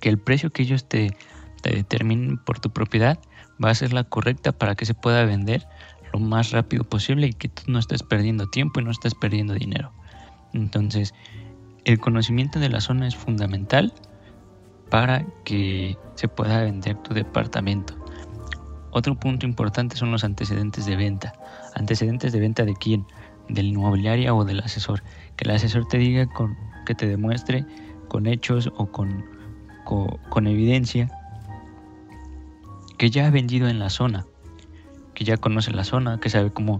que 0.00 0.08
el 0.08 0.18
precio 0.18 0.50
que 0.50 0.62
ellos 0.62 0.88
te, 0.88 1.16
te 1.62 1.76
determinen 1.76 2.38
por 2.38 2.58
tu 2.58 2.70
propiedad 2.70 3.20
va 3.64 3.70
a 3.70 3.74
ser 3.76 3.92
la 3.92 4.02
correcta 4.02 4.50
para 4.50 4.74
que 4.74 4.84
se 4.84 4.94
pueda 4.94 5.24
vender 5.26 5.64
lo 6.12 6.18
más 6.18 6.50
rápido 6.50 6.82
posible 6.82 7.28
y 7.28 7.34
que 7.34 7.48
tú 7.48 7.62
no 7.68 7.78
estés 7.78 8.02
perdiendo 8.02 8.48
tiempo 8.48 8.80
y 8.80 8.82
no 8.84 8.90
estés 8.90 9.14
perdiendo 9.14 9.54
dinero. 9.54 9.92
Entonces, 10.52 11.14
el 11.84 11.98
conocimiento 11.98 12.58
de 12.58 12.68
la 12.68 12.80
zona 12.80 13.06
es 13.06 13.16
fundamental 13.16 13.92
para 14.90 15.24
que 15.44 15.96
se 16.14 16.28
pueda 16.28 16.62
vender 16.62 16.96
tu 16.96 17.14
departamento. 17.14 17.94
Otro 18.90 19.14
punto 19.14 19.44
importante 19.44 19.96
son 19.96 20.10
los 20.10 20.24
antecedentes 20.24 20.86
de 20.86 20.96
venta. 20.96 21.34
Antecedentes 21.74 22.32
de 22.32 22.40
venta 22.40 22.64
de 22.64 22.74
quién? 22.74 23.04
Del 23.48 23.66
inmobiliario 23.66 24.34
o 24.36 24.44
del 24.44 24.60
asesor. 24.60 25.02
Que 25.36 25.44
el 25.44 25.50
asesor 25.50 25.86
te 25.86 25.98
diga 25.98 26.26
con, 26.26 26.56
que 26.86 26.94
te 26.94 27.06
demuestre 27.06 27.66
con 28.08 28.26
hechos 28.26 28.72
o 28.76 28.86
con, 28.86 29.24
con, 29.84 30.46
evidencia 30.46 31.10
que 32.96 33.10
ya 33.10 33.26
ha 33.26 33.30
vendido 33.30 33.68
en 33.68 33.78
la 33.78 33.90
zona, 33.90 34.26
que 35.12 35.24
ya 35.24 35.36
conoce 35.36 35.70
la 35.72 35.84
zona, 35.84 36.18
que 36.18 36.30
sabe 36.30 36.50
cómo, 36.50 36.78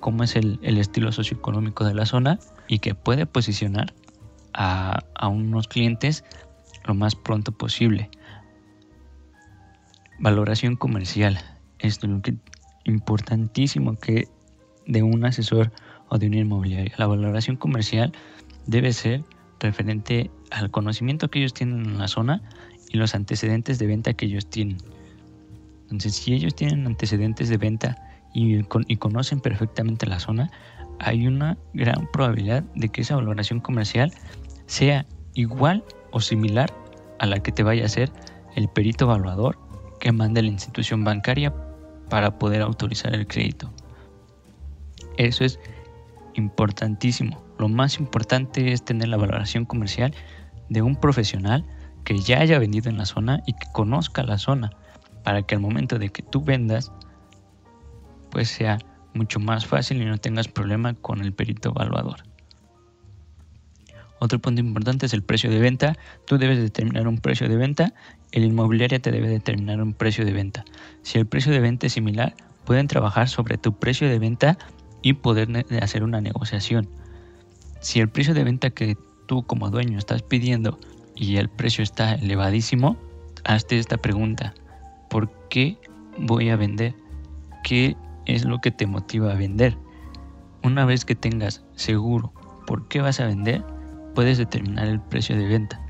cómo 0.00 0.24
es 0.24 0.36
el, 0.36 0.58
el 0.62 0.78
estilo 0.78 1.12
socioeconómico 1.12 1.84
de 1.84 1.94
la 1.94 2.06
zona 2.06 2.38
y 2.68 2.78
que 2.78 2.94
puede 2.94 3.26
posicionar 3.26 3.94
a, 4.52 5.04
a 5.14 5.28
unos 5.28 5.68
clientes 5.68 6.24
lo 6.84 6.94
más 6.94 7.14
pronto 7.14 7.52
posible. 7.52 8.10
Valoración 10.18 10.76
comercial. 10.76 11.38
Esto 11.78 12.06
es 12.06 12.12
lo 12.12 12.22
que 12.22 12.34
importantísimo 12.84 13.96
que 13.96 14.28
de 14.86 15.02
un 15.02 15.24
asesor 15.24 15.72
o 16.08 16.18
de 16.18 16.26
una 16.26 16.38
inmobiliaria. 16.38 16.94
La 16.96 17.06
valoración 17.06 17.56
comercial 17.56 18.12
debe 18.66 18.92
ser 18.92 19.22
referente 19.60 20.30
al 20.50 20.70
conocimiento 20.70 21.30
que 21.30 21.38
ellos 21.38 21.54
tienen 21.54 21.86
en 21.86 21.98
la 21.98 22.08
zona 22.08 22.42
y 22.88 22.96
los 22.96 23.14
antecedentes 23.14 23.78
de 23.78 23.86
venta 23.86 24.14
que 24.14 24.26
ellos 24.26 24.46
tienen. 24.48 24.78
Entonces, 25.82 26.14
si 26.14 26.34
ellos 26.34 26.54
tienen 26.54 26.86
antecedentes 26.86 27.48
de 27.48 27.56
venta 27.56 28.09
y, 28.32 28.60
y 28.86 28.96
conocen 28.96 29.40
perfectamente 29.40 30.06
la 30.06 30.20
zona, 30.20 30.50
hay 30.98 31.26
una 31.26 31.56
gran 31.72 32.08
probabilidad 32.12 32.62
de 32.74 32.88
que 32.90 33.00
esa 33.00 33.16
valoración 33.16 33.60
comercial 33.60 34.12
sea 34.66 35.06
igual 35.34 35.84
o 36.12 36.20
similar 36.20 36.72
a 37.18 37.26
la 37.26 37.40
que 37.40 37.52
te 37.52 37.62
vaya 37.62 37.84
a 37.84 37.86
hacer 37.86 38.12
el 38.54 38.68
perito 38.68 39.04
evaluador 39.04 39.58
que 40.00 40.12
manda 40.12 40.42
la 40.42 40.48
institución 40.48 41.04
bancaria 41.04 41.54
para 42.08 42.38
poder 42.38 42.62
autorizar 42.62 43.14
el 43.14 43.26
crédito. 43.26 43.70
Eso 45.16 45.44
es 45.44 45.58
importantísimo. 46.34 47.42
Lo 47.58 47.68
más 47.68 47.98
importante 47.98 48.72
es 48.72 48.84
tener 48.84 49.08
la 49.08 49.16
valoración 49.16 49.64
comercial 49.64 50.14
de 50.68 50.82
un 50.82 50.96
profesional 50.96 51.64
que 52.04 52.18
ya 52.18 52.40
haya 52.40 52.58
vendido 52.58 52.90
en 52.90 52.98
la 52.98 53.04
zona 53.04 53.42
y 53.46 53.52
que 53.52 53.66
conozca 53.72 54.22
la 54.22 54.38
zona 54.38 54.70
para 55.24 55.42
que 55.42 55.54
al 55.54 55.60
momento 55.60 55.98
de 55.98 56.08
que 56.08 56.22
tú 56.22 56.42
vendas 56.42 56.92
pues 58.30 58.48
sea 58.48 58.78
mucho 59.14 59.40
más 59.40 59.66
fácil 59.66 60.00
y 60.02 60.04
no 60.04 60.18
tengas 60.18 60.48
problema 60.48 60.94
con 60.94 61.20
el 61.20 61.32
perito 61.32 61.70
evaluador. 61.70 62.22
Otro 64.20 64.38
punto 64.38 64.60
importante 64.60 65.06
es 65.06 65.14
el 65.14 65.22
precio 65.22 65.50
de 65.50 65.58
venta. 65.58 65.96
Tú 66.26 66.36
debes 66.36 66.58
determinar 66.58 67.08
un 67.08 67.18
precio 67.18 67.48
de 67.48 67.56
venta, 67.56 67.94
el 68.32 68.44
inmobiliario 68.44 69.00
te 69.00 69.10
debe 69.10 69.28
determinar 69.28 69.82
un 69.82 69.94
precio 69.94 70.24
de 70.24 70.32
venta. 70.32 70.64
Si 71.02 71.18
el 71.18 71.26
precio 71.26 71.52
de 71.52 71.60
venta 71.60 71.86
es 71.86 71.94
similar, 71.94 72.34
pueden 72.64 72.86
trabajar 72.86 73.28
sobre 73.28 73.56
tu 73.56 73.78
precio 73.78 74.08
de 74.08 74.18
venta 74.18 74.58
y 75.02 75.14
poder 75.14 75.48
hacer 75.80 76.04
una 76.04 76.20
negociación. 76.20 76.88
Si 77.80 77.98
el 77.98 78.10
precio 78.10 78.34
de 78.34 78.44
venta 78.44 78.70
que 78.70 78.96
tú 79.26 79.42
como 79.44 79.70
dueño 79.70 79.98
estás 79.98 80.22
pidiendo 80.22 80.78
y 81.16 81.36
el 81.36 81.48
precio 81.48 81.82
está 81.82 82.14
elevadísimo, 82.14 82.98
hazte 83.44 83.78
esta 83.78 83.96
pregunta. 83.96 84.54
¿Por 85.08 85.30
qué 85.48 85.78
voy 86.18 86.50
a 86.50 86.56
vender? 86.56 86.94
¿Qué 87.64 87.96
es 88.26 88.44
lo 88.44 88.60
que 88.60 88.70
te 88.70 88.86
motiva 88.86 89.32
a 89.32 89.36
vender. 89.36 89.76
Una 90.62 90.84
vez 90.84 91.04
que 91.04 91.14
tengas 91.14 91.64
seguro 91.74 92.32
por 92.66 92.88
qué 92.88 93.00
vas 93.00 93.20
a 93.20 93.26
vender, 93.26 93.64
puedes 94.14 94.38
determinar 94.38 94.86
el 94.86 95.00
precio 95.00 95.36
de 95.36 95.46
venta. 95.46 95.80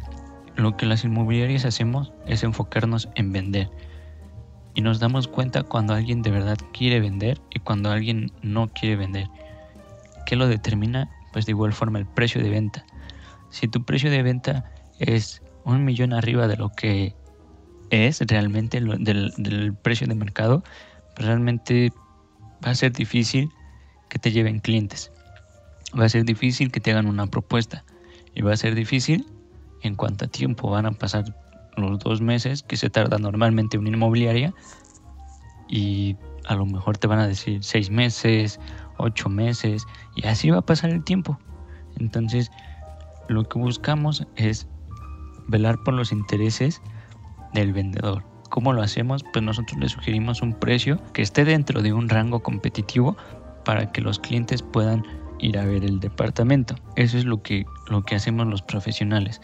Lo 0.56 0.76
que 0.76 0.86
las 0.86 1.04
inmobiliarias 1.04 1.64
hacemos 1.64 2.12
es 2.26 2.42
enfocarnos 2.42 3.08
en 3.14 3.32
vender. 3.32 3.70
Y 4.74 4.82
nos 4.82 5.00
damos 5.00 5.26
cuenta 5.26 5.62
cuando 5.62 5.94
alguien 5.94 6.22
de 6.22 6.30
verdad 6.30 6.58
quiere 6.72 7.00
vender 7.00 7.40
y 7.50 7.58
cuando 7.60 7.90
alguien 7.90 8.30
no 8.42 8.68
quiere 8.68 8.96
vender. 8.96 9.26
¿Qué 10.26 10.36
lo 10.36 10.46
determina? 10.46 11.10
Pues 11.32 11.46
de 11.46 11.52
igual 11.52 11.72
forma 11.72 11.98
el 11.98 12.06
precio 12.06 12.42
de 12.42 12.50
venta. 12.50 12.84
Si 13.48 13.68
tu 13.68 13.84
precio 13.84 14.10
de 14.10 14.22
venta 14.22 14.70
es 14.98 15.42
un 15.64 15.84
millón 15.84 16.12
arriba 16.12 16.46
de 16.46 16.56
lo 16.56 16.70
que 16.70 17.14
es 17.90 18.20
realmente 18.20 18.80
del, 18.80 19.32
del 19.36 19.74
precio 19.74 20.06
de 20.06 20.14
mercado, 20.14 20.62
pues 21.16 21.26
realmente 21.26 21.92
va 22.64 22.70
a 22.70 22.74
ser 22.74 22.92
difícil 22.92 23.50
que 24.08 24.18
te 24.18 24.32
lleven 24.32 24.60
clientes. 24.60 25.12
Va 25.98 26.04
a 26.04 26.08
ser 26.08 26.24
difícil 26.24 26.70
que 26.70 26.80
te 26.80 26.90
hagan 26.90 27.06
una 27.06 27.26
propuesta. 27.26 27.84
Y 28.34 28.42
va 28.42 28.52
a 28.52 28.56
ser 28.56 28.74
difícil 28.74 29.26
en 29.82 29.96
cuánto 29.96 30.28
tiempo 30.28 30.70
van 30.70 30.86
a 30.86 30.92
pasar 30.92 31.24
los 31.76 31.98
dos 31.98 32.20
meses 32.20 32.62
que 32.62 32.76
se 32.76 32.90
tarda 32.90 33.18
normalmente 33.18 33.78
una 33.78 33.88
inmobiliaria. 33.88 34.54
Y 35.68 36.16
a 36.46 36.54
lo 36.54 36.66
mejor 36.66 36.98
te 36.98 37.06
van 37.06 37.18
a 37.18 37.26
decir 37.26 37.62
seis 37.62 37.90
meses, 37.90 38.60
ocho 38.98 39.28
meses. 39.28 39.86
Y 40.16 40.26
así 40.26 40.50
va 40.50 40.58
a 40.58 40.66
pasar 40.66 40.90
el 40.90 41.02
tiempo. 41.02 41.38
Entonces, 41.98 42.50
lo 43.28 43.44
que 43.44 43.58
buscamos 43.58 44.26
es 44.36 44.66
velar 45.48 45.82
por 45.84 45.94
los 45.94 46.12
intereses 46.12 46.80
del 47.52 47.72
vendedor. 47.72 48.29
¿Cómo 48.50 48.72
lo 48.72 48.82
hacemos? 48.82 49.24
Pues 49.32 49.44
nosotros 49.44 49.78
le 49.78 49.88
sugerimos 49.88 50.42
un 50.42 50.54
precio 50.54 51.00
que 51.12 51.22
esté 51.22 51.44
dentro 51.44 51.82
de 51.82 51.92
un 51.92 52.08
rango 52.08 52.42
competitivo 52.42 53.16
para 53.64 53.92
que 53.92 54.00
los 54.00 54.18
clientes 54.18 54.60
puedan 54.60 55.04
ir 55.38 55.56
a 55.56 55.64
ver 55.64 55.84
el 55.84 56.00
departamento. 56.00 56.74
Eso 56.96 57.16
es 57.16 57.24
lo 57.24 57.42
que, 57.42 57.64
lo 57.88 58.02
que 58.02 58.16
hacemos 58.16 58.48
los 58.48 58.60
profesionales. 58.60 59.40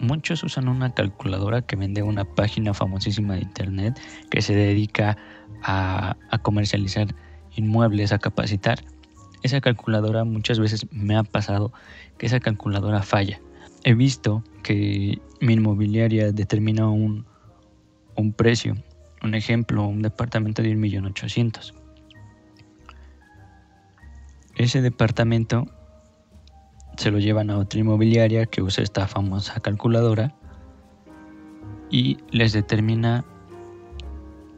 Muchos 0.00 0.42
usan 0.42 0.68
una 0.68 0.94
calculadora 0.94 1.62
que 1.62 1.76
vende 1.76 2.02
una 2.02 2.24
página 2.24 2.72
famosísima 2.72 3.34
de 3.34 3.42
internet 3.42 4.00
que 4.30 4.40
se 4.40 4.54
dedica 4.54 5.18
a, 5.62 6.16
a 6.30 6.38
comercializar 6.38 7.14
inmuebles, 7.56 8.10
a 8.10 8.18
capacitar. 8.18 8.82
Esa 9.42 9.60
calculadora 9.60 10.24
muchas 10.24 10.58
veces 10.58 10.86
me 10.92 11.14
ha 11.14 11.24
pasado 11.24 11.74
que 12.16 12.24
esa 12.24 12.40
calculadora 12.40 13.02
falla. 13.02 13.38
He 13.84 13.92
visto 13.92 14.42
que 14.62 15.20
mi 15.42 15.52
inmobiliaria 15.52 16.32
determina 16.32 16.88
un, 16.88 17.26
un 18.16 18.32
precio. 18.32 18.76
Un 19.22 19.34
ejemplo, 19.34 19.86
un 19.86 20.02
departamento 20.02 20.62
de 20.62 20.76
1.800.000. 20.76 21.72
Ese 24.56 24.80
departamento 24.80 25.66
se 26.96 27.10
lo 27.10 27.18
llevan 27.18 27.50
a 27.50 27.58
otra 27.58 27.80
inmobiliaria 27.80 28.46
que 28.46 28.62
usa 28.62 28.82
esta 28.82 29.06
famosa 29.06 29.60
calculadora 29.60 30.34
y 31.90 32.16
les 32.30 32.52
determina 32.52 33.24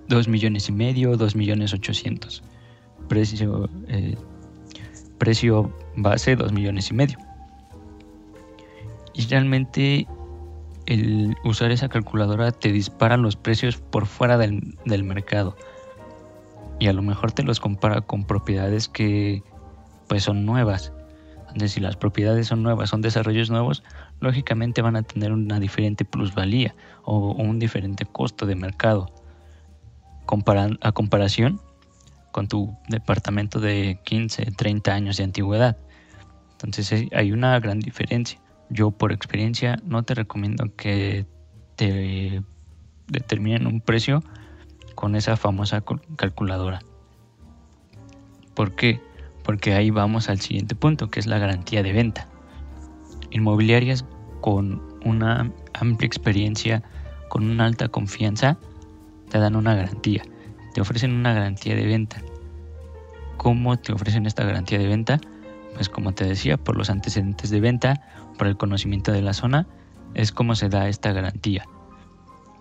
2 0.08 0.28
millones 0.28 0.68
y 0.68 0.72
medio, 0.72 1.16
2 1.16 1.34
millones 1.34 1.74
800. 1.74 2.42
precio, 3.08 3.68
eh, 3.88 4.16
precio 5.18 5.74
base 5.96 6.36
2 6.36 6.52
millones 6.52 6.90
y 6.90 6.94
medio. 6.94 7.18
Y 9.14 9.26
realmente 9.26 10.06
el 10.88 11.36
usar 11.44 11.70
esa 11.70 11.88
calculadora 11.88 12.50
te 12.50 12.72
dispara 12.72 13.16
los 13.16 13.36
precios 13.36 13.76
por 13.76 14.06
fuera 14.06 14.38
del, 14.38 14.76
del 14.86 15.04
mercado. 15.04 15.56
Y 16.80 16.88
a 16.88 16.92
lo 16.92 17.02
mejor 17.02 17.32
te 17.32 17.42
los 17.42 17.60
compara 17.60 18.00
con 18.00 18.24
propiedades 18.24 18.88
que 18.88 19.42
pues 20.08 20.24
son 20.24 20.46
nuevas. 20.46 20.92
Entonces, 21.48 21.72
si 21.72 21.80
las 21.80 21.96
propiedades 21.96 22.46
son 22.46 22.62
nuevas, 22.62 22.90
son 22.90 23.02
desarrollos 23.02 23.50
nuevos, 23.50 23.82
lógicamente 24.20 24.80
van 24.80 24.96
a 24.96 25.02
tener 25.02 25.32
una 25.32 25.60
diferente 25.60 26.04
plusvalía 26.04 26.74
o 27.04 27.32
un 27.32 27.58
diferente 27.58 28.06
costo 28.06 28.46
de 28.46 28.54
mercado 28.54 29.12
a 30.80 30.92
comparación 30.92 31.60
con 32.32 32.48
tu 32.48 32.76
departamento 32.88 33.60
de 33.60 33.98
15, 34.04 34.52
30 34.56 34.92
años 34.92 35.16
de 35.16 35.24
antigüedad. 35.24 35.76
Entonces 36.52 37.08
hay 37.12 37.32
una 37.32 37.58
gran 37.60 37.80
diferencia. 37.80 38.38
Yo 38.70 38.90
por 38.90 39.12
experiencia 39.12 39.76
no 39.84 40.02
te 40.02 40.14
recomiendo 40.14 40.74
que 40.76 41.26
te 41.76 42.42
determinen 43.06 43.66
un 43.66 43.80
precio 43.80 44.22
con 44.94 45.14
esa 45.14 45.36
famosa 45.36 45.82
calculadora. 46.16 46.80
¿Por 48.54 48.74
qué? 48.74 49.00
Porque 49.44 49.74
ahí 49.74 49.90
vamos 49.90 50.28
al 50.28 50.40
siguiente 50.40 50.74
punto, 50.74 51.10
que 51.10 51.20
es 51.20 51.26
la 51.26 51.38
garantía 51.38 51.82
de 51.82 51.92
venta. 51.92 52.28
Inmobiliarias 53.30 54.04
con 54.40 54.82
una 55.04 55.52
amplia 55.72 56.06
experiencia, 56.06 56.82
con 57.28 57.48
una 57.48 57.66
alta 57.66 57.88
confianza, 57.88 58.58
te 59.30 59.38
dan 59.38 59.56
una 59.56 59.74
garantía. 59.74 60.22
Te 60.74 60.80
ofrecen 60.80 61.12
una 61.12 61.32
garantía 61.32 61.74
de 61.74 61.86
venta. 61.86 62.20
¿Cómo 63.36 63.78
te 63.78 63.92
ofrecen 63.92 64.26
esta 64.26 64.44
garantía 64.44 64.78
de 64.78 64.88
venta? 64.88 65.20
Pues 65.74 65.88
como 65.88 66.12
te 66.12 66.24
decía, 66.24 66.56
por 66.56 66.76
los 66.76 66.90
antecedentes 66.90 67.50
de 67.50 67.60
venta, 67.60 68.02
por 68.38 68.46
el 68.46 68.56
conocimiento 68.56 69.12
de 69.12 69.20
la 69.20 69.34
zona, 69.34 69.66
es 70.14 70.32
como 70.32 70.54
se 70.54 70.70
da 70.70 70.88
esta 70.88 71.12
garantía. 71.12 71.66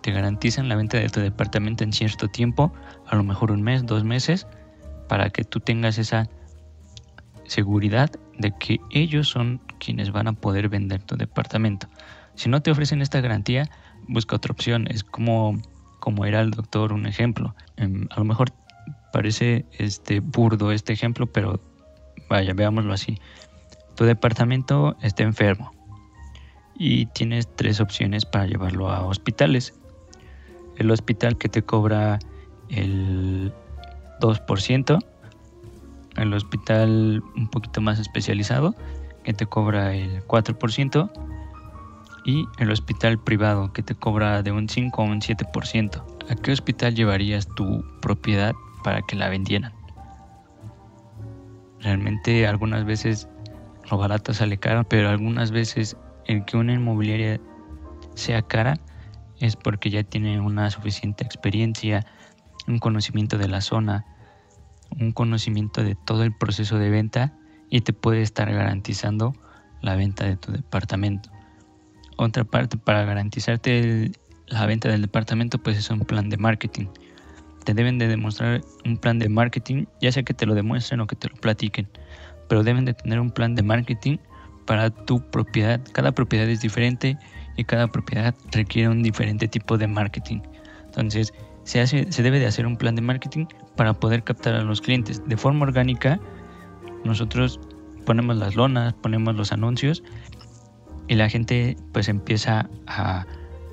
Te 0.02 0.12
garantizan 0.12 0.68
la 0.68 0.76
venta 0.76 0.98
de 0.98 1.10
tu 1.10 1.22
departamento 1.22 1.84
en 1.84 1.94
cierto 1.94 2.28
tiempo, 2.28 2.74
a 3.08 3.16
lo 3.16 3.24
mejor 3.24 3.52
un 3.52 3.62
mes, 3.62 3.86
dos 3.86 4.04
meses, 4.04 4.48
para 5.08 5.30
que 5.30 5.46
tú 5.46 5.60
tengas 5.62 5.98
esa 5.98 6.30
seguridad 7.46 8.12
de 8.38 8.52
que 8.52 8.80
ellos 8.92 9.30
son 9.30 9.62
quienes 9.80 10.12
van 10.12 10.28
a 10.28 10.34
poder 10.34 10.70
vender 10.70 11.02
tu 11.04 11.16
departamento. 11.16 11.88
Si 12.36 12.50
no 12.50 12.62
te 12.62 12.72
ofrecen 12.72 13.02
esta 13.02 13.22
garantía, 13.22 13.70
busca 14.08 14.36
otra 14.36 14.52
opción. 14.52 14.88
Es 14.90 15.04
como, 15.04 15.58
como 16.00 16.26
era 16.26 16.42
el 16.42 16.52
doctor 16.52 16.94
un 16.94 17.06
ejemplo. 17.08 17.56
Em, 17.78 18.08
a 18.12 18.20
lo 18.20 18.26
mejor 18.26 18.54
parece 19.12 19.66
este 19.72 20.20
burdo 20.20 20.72
este 20.72 20.94
ejemplo, 20.94 21.28
pero 21.28 21.60
vaya, 22.30 22.54
veámoslo 22.54 22.94
así. 22.94 23.20
Tu 23.98 24.06
departamento 24.06 24.96
está 25.02 25.24
enfermo 25.24 25.72
y 26.76 27.08
tienes 27.08 27.48
tres 27.56 27.82
opciones 27.82 28.26
para 28.26 28.46
llevarlo 28.46 28.92
a 28.92 29.04
hospitales. 29.04 29.74
El 30.78 30.92
hospital 30.92 31.36
que 31.38 31.50
te 31.50 31.64
cobra 31.64 32.20
el 32.70 33.52
2%, 34.22 35.00
el 36.16 36.34
hospital 36.34 37.24
un 37.36 37.50
poquito 37.50 37.82
más 37.82 37.98
especializado 37.98 38.76
que 39.24 39.34
te 39.34 39.48
cobra 39.48 39.96
el 39.96 40.24
4% 40.28 41.12
y 42.24 42.46
el 42.60 42.70
hospital 42.70 43.18
privado 43.18 43.74
que 43.74 43.82
te 43.82 43.96
cobra 43.96 44.44
de 44.44 44.52
un 44.52 44.70
5 44.70 45.02
a 45.02 45.06
un 45.06 45.22
7%. 45.22 46.04
¿A 46.30 46.36
qué 46.36 46.52
hospital 46.52 46.94
llevarías 46.94 47.48
tu 47.56 47.84
propiedad 48.00 48.54
para 48.84 49.02
que 49.02 49.16
la 49.16 49.30
vendieran? 49.30 49.74
Realmente 51.80 52.46
algunas 52.46 52.86
veces 52.86 53.28
lo 53.90 53.98
barato 53.98 54.34
sale 54.34 54.58
caro, 54.58 54.84
pero 54.84 55.10
algunas 55.10 55.52
veces 55.52 55.98
el 56.26 56.46
que 56.46 56.58
una 56.58 56.74
inmobiliaria 56.74 57.40
sea 58.16 58.42
cara 58.42 58.76
es 59.40 59.56
porque 59.56 59.90
ya 59.90 60.04
tiene 60.04 60.40
una 60.42 60.70
suficiente 60.72 61.24
experiencia, 61.24 62.06
un 62.68 62.80
conocimiento 62.80 63.38
de 63.38 63.48
la 63.48 63.62
zona, 63.62 64.06
un 65.00 65.12
conocimiento 65.12 65.84
de 65.84 65.96
todo 65.96 66.24
el 66.24 66.36
proceso 66.36 66.78
de 66.78 66.90
venta 66.90 67.34
y 67.70 67.82
te 67.82 67.94
puede 67.94 68.22
estar 68.22 68.52
garantizando 68.52 69.34
la 69.82 69.96
venta 69.96 70.26
de 70.26 70.38
tu 70.38 70.52
departamento. 70.52 71.30
Otra 72.18 72.44
parte 72.44 72.78
para 72.78 73.04
garantizarte 73.06 74.12
la 74.48 74.66
venta 74.66 74.90
del 74.90 75.02
departamento 75.02 75.60
pues 75.60 75.78
es 75.78 75.90
un 75.90 76.00
plan 76.00 76.30
de 76.30 76.38
marketing. 76.38 76.88
Te 77.64 77.74
deben 77.74 77.98
de 78.00 78.08
demostrar 78.08 78.62
un 78.86 78.98
plan 78.98 79.20
de 79.20 79.30
marketing, 79.30 79.86
ya 80.02 80.12
sea 80.12 80.24
que 80.24 80.34
te 80.34 80.46
lo 80.46 80.56
demuestren 80.56 81.02
o 81.02 81.08
que 81.08 81.16
te 81.16 81.28
lo 81.30 81.36
platiquen, 81.36 81.88
pero 82.48 82.64
deben 82.64 82.86
de 82.86 82.94
tener 82.94 83.20
un 83.20 83.32
plan 83.32 83.56
de 83.56 83.64
marketing 83.64 84.18
para 84.66 84.90
tu 84.90 85.22
propiedad. 85.30 85.82
Cada 85.94 86.12
propiedad 86.12 86.48
es 86.50 86.62
diferente 86.62 87.18
y 87.56 87.64
cada 87.64 87.88
propiedad 87.88 88.36
requiere 88.52 88.90
un 88.90 89.02
diferente 89.02 89.48
tipo 89.48 89.78
de 89.78 89.88
marketing. 89.88 90.42
Entonces, 90.86 91.34
se, 91.64 91.82
hace, 91.82 92.12
se 92.12 92.24
debe 92.24 92.40
de 92.40 92.46
hacer 92.46 92.66
un 92.66 92.78
plan 92.78 92.96
de 92.96 93.02
marketing 93.02 93.46
para 93.76 93.94
poder 93.94 94.24
captar 94.24 94.56
a 94.56 94.64
los 94.64 94.82
clientes. 94.82 95.22
De 95.26 95.38
forma 95.38 95.64
orgánica, 95.64 96.20
nosotros 97.04 97.60
ponemos 98.06 98.38
las 98.38 98.56
lonas, 98.56 98.94
ponemos 98.94 99.36
los 99.36 99.52
anuncios 99.52 100.04
y 101.08 101.16
la 101.16 101.30
gente 101.30 101.76
pues 101.92 102.10
empieza 102.10 102.70
a, 102.88 103.26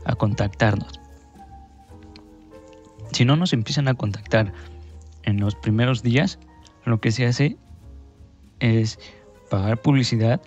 a 0.04 0.14
contactarnos. 0.16 1.00
Si 3.12 3.24
no 3.24 3.36
nos 3.36 3.52
empiezan 3.52 3.86
a 3.88 3.94
contactar 3.94 4.52
en 5.22 5.40
los 5.40 5.54
primeros 5.54 6.02
días, 6.02 6.38
lo 6.84 7.00
que 7.00 7.12
se 7.12 7.26
hace 7.26 7.56
es 8.64 8.98
pagar 9.50 9.80
publicidad 9.80 10.40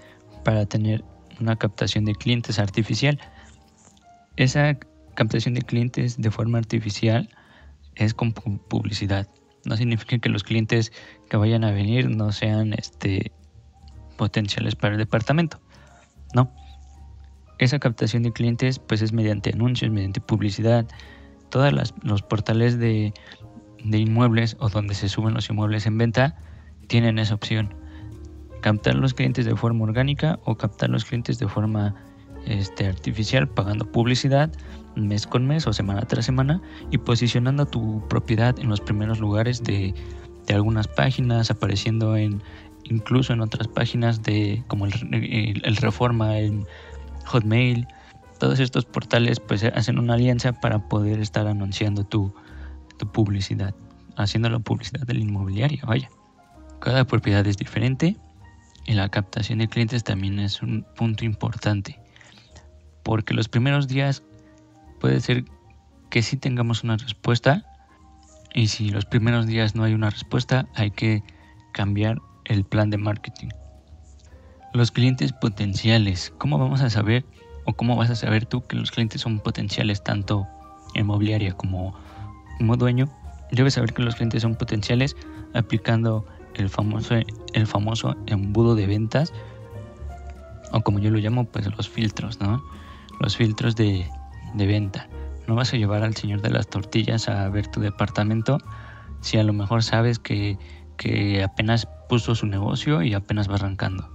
para 0.43 0.65
tener 0.65 1.03
una 1.39 1.56
captación 1.56 2.06
de 2.06 2.15
clientes 2.15 2.58
artificial. 2.58 3.19
Esa 4.38 4.77
captación 5.13 5.53
de 5.53 5.62
clientes 5.62 6.19
de 6.19 6.32
forma 6.32 6.58
artificial 6.58 7.30
es 7.95 8.13
con 8.13 8.34
publicidad. 8.34 9.27
No 9.65 9.77
significa 9.77 10.17
que 10.17 10.30
los 10.30 10.43
clientes 10.43 10.91
que 11.30 11.38
vayan 11.38 11.63
a 11.63 11.71
venir 11.71 12.10
no 12.10 12.32
sean 12.32 12.73
este, 12.73 13.32
potenciales 14.17 14.75
para 14.75 14.93
el 14.93 14.99
departamento. 14.99 15.60
No. 16.34 16.51
Esa 17.60 17.80
captación 17.80 18.23
de 18.23 18.32
clientes 18.32 18.80
pues 18.80 19.01
es 19.01 19.13
mediante 19.13 19.51
anuncios, 19.51 19.91
mediante 19.91 20.21
publicidad. 20.21 20.88
Todos 21.49 21.73
los 22.03 22.21
portales 22.21 22.80
de, 22.80 23.13
de 23.84 23.97
inmuebles 23.97 24.58
o 24.60 24.69
donde 24.69 24.95
se 24.95 25.10
suben 25.10 25.34
los 25.34 25.49
inmuebles 25.49 25.86
en 25.86 25.97
venta 25.97 26.36
tienen 26.88 27.19
esa 27.19 27.36
opción. 27.36 27.87
Captar 28.62 28.96
los 28.96 29.13
clientes 29.13 29.46
de 29.46 29.56
forma 29.56 29.84
orgánica 29.84 30.39
o 30.46 30.56
captar 30.56 30.89
los 30.89 31.06
clientes 31.06 31.39
de 31.39 31.48
forma 31.48 31.96
este, 32.46 32.88
artificial 32.88 33.48
pagando 33.48 33.91
publicidad 33.91 34.52
mes 34.98 35.28
con 35.28 35.46
mes 35.46 35.67
o 35.67 35.74
semana 35.74 36.02
tras 36.02 36.26
semana 36.26 36.62
y 36.91 36.98
posicionando 36.98 37.65
tu 37.65 38.06
propiedad 38.08 38.58
en 38.60 38.70
los 38.70 38.82
primeros 38.82 39.20
lugares 39.20 39.63
de, 39.63 39.93
algunas 40.50 40.88
páginas, 40.88 41.52
apareciendo 41.52 42.15
en 42.15 42.41
incluso 42.86 43.34
en 43.34 43.41
otras 43.41 43.67
páginas 43.67 44.24
de 44.24 44.63
como 44.67 44.86
el, 44.86 45.62
el, 45.63 45.76
Reforma, 45.76 46.39
en 46.39 46.65
Hotmail. 47.26 47.86
Todos 48.39 48.62
estos 48.62 48.86
portales 48.86 49.41
pues 49.41 49.63
hacen 49.63 50.00
una 50.00 50.13
alianza 50.13 50.54
para 50.54 50.88
poder 50.88 51.20
estar 51.20 51.48
anunciando 51.48 52.06
tu, 52.06 52.34
tu 52.98 53.12
publicidad, 53.12 53.76
haciendo 54.15 54.50
la 54.50 54.60
publicidad 54.60 55.06
del 55.06 55.20
inmobiliario, 55.20 55.86
vaya. 55.86 56.10
Cada 56.80 57.04
propiedad 57.06 57.46
es 57.46 57.58
diferente 57.58 58.15
y 58.88 58.93
la 58.93 59.10
captación 59.10 59.60
de 59.60 59.67
clientes 59.67 60.04
también 60.04 60.39
es 60.39 60.63
un 60.63 60.84
punto 60.95 61.23
importante 61.26 62.00
porque 63.08 63.34
los 63.34 63.47
primeros 63.47 63.88
días 63.88 64.21
puede 65.00 65.21
ser 65.21 65.45
que 66.10 66.21
sí 66.21 66.36
tengamos 66.36 66.84
una 66.84 66.97
respuesta 66.97 67.63
y 68.54 68.67
si 68.67 68.89
los 68.89 69.06
primeros 69.06 69.47
días 69.47 69.76
no 69.76 69.86
hay 69.86 69.93
una 69.93 70.10
respuesta 70.10 70.67
hay 70.76 70.91
que 70.91 71.23
cambiar 71.71 72.17
el 72.43 72.65
plan 72.65 72.89
de 72.89 72.97
marketing. 72.97 73.47
Los 74.73 74.91
clientes 74.91 75.32
potenciales, 75.32 76.34
¿cómo 76.38 76.58
vamos 76.58 76.82
a 76.82 76.89
saber 76.89 77.26
o 77.65 77.71
cómo 77.71 77.95
vas 77.95 78.10
a 78.10 78.15
saber 78.15 78.45
tú 78.45 78.67
que 78.67 78.76
los 78.76 78.91
clientes 78.91 79.21
son 79.21 79.39
potenciales 79.39 80.04
tanto 80.04 80.45
inmobiliaria 80.93 81.54
como, 81.54 81.97
como 82.58 82.76
dueño? 82.76 83.10
Debes 83.54 83.76
saber 83.76 83.93
que 83.93 84.02
los 84.02 84.15
clientes 84.15 84.41
son 84.41 84.56
potenciales 84.56 85.15
aplicando 85.54 86.26
el 86.58 86.70
famoso, 86.70 87.15
el 87.54 87.67
famoso 87.67 88.15
embudo 88.26 88.76
de 88.76 88.88
ventas 88.88 89.34
o 90.72 90.82
como 90.82 91.00
yo 91.00 91.12
lo 91.12 91.20
llamo 91.20 91.46
pues 91.46 91.65
los 91.76 91.89
filtros, 91.89 92.39
¿no? 92.39 92.62
los 93.20 93.38
filtros 93.38 93.76
de, 93.76 94.06
venta. 94.56 95.08
No 95.48 95.56
vas 95.56 95.74
a 95.74 95.78
llevar 95.78 96.04
al 96.04 96.15
señor 96.15 96.41
de 96.41 96.50
las 96.50 96.67
tortillas 96.67 97.30
a 97.30 97.48
ver 97.50 97.67
tu 97.67 97.80
departamento 97.80 98.58
si 99.22 99.38
a 99.38 99.43
lo 99.43 99.54
mejor 99.54 99.84
sabes 99.84 100.20
que, 100.20 100.58
que 100.98 101.43
apenas 101.43 101.88
puso 102.10 102.36
su 102.36 102.46
negocio 102.46 103.02
y 103.02 103.13
apenas 103.13 103.50
va 103.50 103.56
arrancando. 103.56 104.10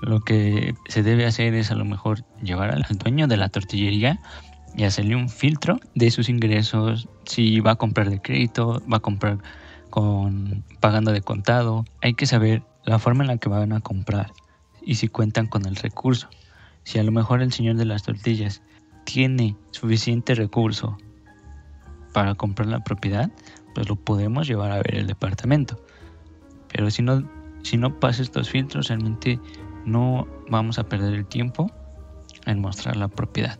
Lo 0.00 0.20
que 0.20 0.74
se 0.88 1.02
debe 1.02 1.26
hacer 1.26 1.54
es 1.54 1.70
a 1.70 1.74
lo 1.74 1.84
mejor 1.84 2.24
llevar 2.42 2.70
al 2.70 2.84
dueño 2.98 3.26
de 3.26 3.36
la 3.36 3.48
tortillería 3.48 4.20
y 4.76 4.84
hacerle 4.84 5.16
un 5.16 5.28
filtro 5.28 5.78
de 5.94 6.10
sus 6.10 6.28
ingresos, 6.28 7.08
si 7.24 7.60
va 7.60 7.72
a 7.72 7.76
comprar 7.76 8.10
de 8.10 8.20
crédito, 8.20 8.82
va 8.90 8.98
a 8.98 9.00
comprar 9.00 9.38
con 9.90 10.64
pagando 10.80 11.12
de 11.12 11.20
contado. 11.20 11.84
Hay 12.02 12.14
que 12.14 12.26
saber 12.26 12.62
la 12.84 12.98
forma 12.98 13.24
en 13.24 13.28
la 13.28 13.38
que 13.38 13.48
van 13.48 13.72
a 13.72 13.80
comprar 13.80 14.32
y 14.82 14.96
si 14.96 15.08
cuentan 15.08 15.46
con 15.46 15.66
el 15.66 15.76
recurso. 15.76 16.28
Si 16.84 16.98
a 16.98 17.02
lo 17.02 17.12
mejor 17.12 17.42
el 17.42 17.52
señor 17.52 17.76
de 17.76 17.84
las 17.84 18.02
tortillas 18.02 18.62
tiene 19.04 19.56
suficiente 19.70 20.34
recurso 20.34 20.96
para 22.12 22.34
comprar 22.34 22.68
la 22.68 22.80
propiedad, 22.80 23.30
pues 23.74 23.88
lo 23.88 23.96
podemos 23.96 24.46
llevar 24.46 24.72
a 24.72 24.76
ver 24.76 24.94
el 24.94 25.06
departamento. 25.06 25.82
Pero 26.72 26.90
si 26.90 27.02
no, 27.02 27.28
si 27.62 27.76
no 27.76 28.00
pasa 28.00 28.22
estos 28.22 28.50
filtros, 28.50 28.88
realmente 28.88 29.38
no 29.84 30.26
vamos 30.50 30.78
a 30.78 30.84
perder 30.84 31.14
el 31.14 31.26
tiempo 31.26 31.70
en 32.46 32.60
mostrar 32.60 32.96
la 32.96 33.08
propiedad. 33.08 33.58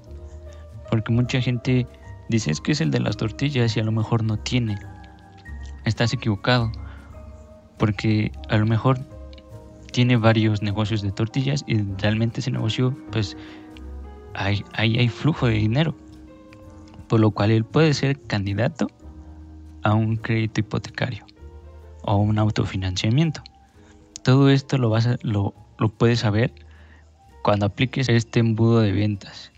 Porque 0.90 1.12
mucha 1.12 1.40
gente 1.40 1.86
dice 2.28 2.50
es 2.50 2.60
que 2.60 2.72
es 2.72 2.80
el 2.80 2.90
de 2.90 3.00
las 3.00 3.16
tortillas 3.16 3.76
y 3.76 3.80
a 3.80 3.84
lo 3.84 3.92
mejor 3.92 4.24
no 4.24 4.38
tiene. 4.38 4.78
Estás 5.84 6.12
equivocado. 6.12 6.70
Porque 7.78 8.32
a 8.48 8.56
lo 8.56 8.66
mejor 8.66 8.98
tiene 9.92 10.16
varios 10.16 10.62
negocios 10.62 11.02
de 11.02 11.12
tortillas 11.12 11.64
y 11.66 11.80
realmente 11.98 12.40
ese 12.40 12.50
negocio 12.50 12.96
pues 13.10 13.36
ahí 14.34 14.64
hay, 14.74 14.98
hay 14.98 15.08
flujo 15.08 15.46
de 15.46 15.54
dinero. 15.54 15.94
Por 17.08 17.20
lo 17.20 17.30
cual 17.30 17.50
él 17.50 17.64
puede 17.64 17.94
ser 17.94 18.20
candidato 18.20 18.88
a 19.82 19.94
un 19.94 20.16
crédito 20.16 20.60
hipotecario 20.60 21.24
o 22.02 22.16
un 22.16 22.38
autofinanciamiento. 22.38 23.42
Todo 24.22 24.50
esto 24.50 24.78
lo, 24.78 24.90
vas 24.90 25.08
lo, 25.22 25.54
lo 25.78 25.88
puedes 25.88 26.20
saber 26.20 26.52
cuando 27.42 27.66
apliques 27.66 28.08
este 28.08 28.40
embudo 28.40 28.80
de 28.80 28.92
ventas. 28.92 29.52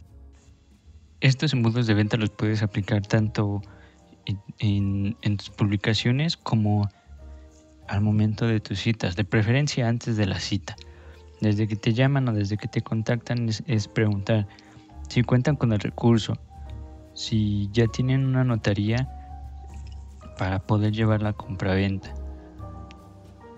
Estos 1.21 1.53
embudos 1.53 1.87
de 1.87 1.95
venta 1.95 2.17
los 2.17 2.31
puedes 2.31 2.63
aplicar 2.63 3.03
tanto 3.03 3.63
en, 4.59 5.37
tus 5.37 5.51
publicaciones 5.51 6.37
como 6.37 6.89
al 7.89 8.01
momento 8.01 8.47
de 8.47 8.61
tus 8.61 8.81
citas, 8.81 9.17
de 9.17 9.25
preferencia 9.25 9.89
antes 9.89 10.17
de 10.17 10.27
la 10.27 10.39
cita. 10.39 10.77
Desde 11.41 11.67
que 11.67 11.77
te 11.77 11.95
llaman 11.95 12.29
o 12.29 12.33
desde 12.33 12.57
que 12.57 12.69
te 12.69 12.83
contactan 12.83 13.49
es, 13.49 13.89
preguntar 13.89 14.47
si 15.09 15.23
cuentan 15.23 15.57
con 15.57 15.73
el 15.73 15.81
recurso, 15.81 16.35
si 17.15 17.69
ya 17.73 17.87
tienen 17.87 18.27
una 18.27 18.45
notaría 18.45 19.09
para 20.39 20.61
poder 20.61 20.93
llevar 20.93 21.23
la 21.23 21.33
compraventa, 21.33 22.15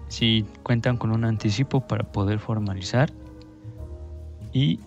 si 0.08 0.46
cuentan 0.62 0.96
con 0.96 1.10
un 1.10 1.24
anticipo 1.24 1.86
para 1.86 2.10
poder 2.10 2.38
formalizar 2.38 3.12
y 4.52 4.80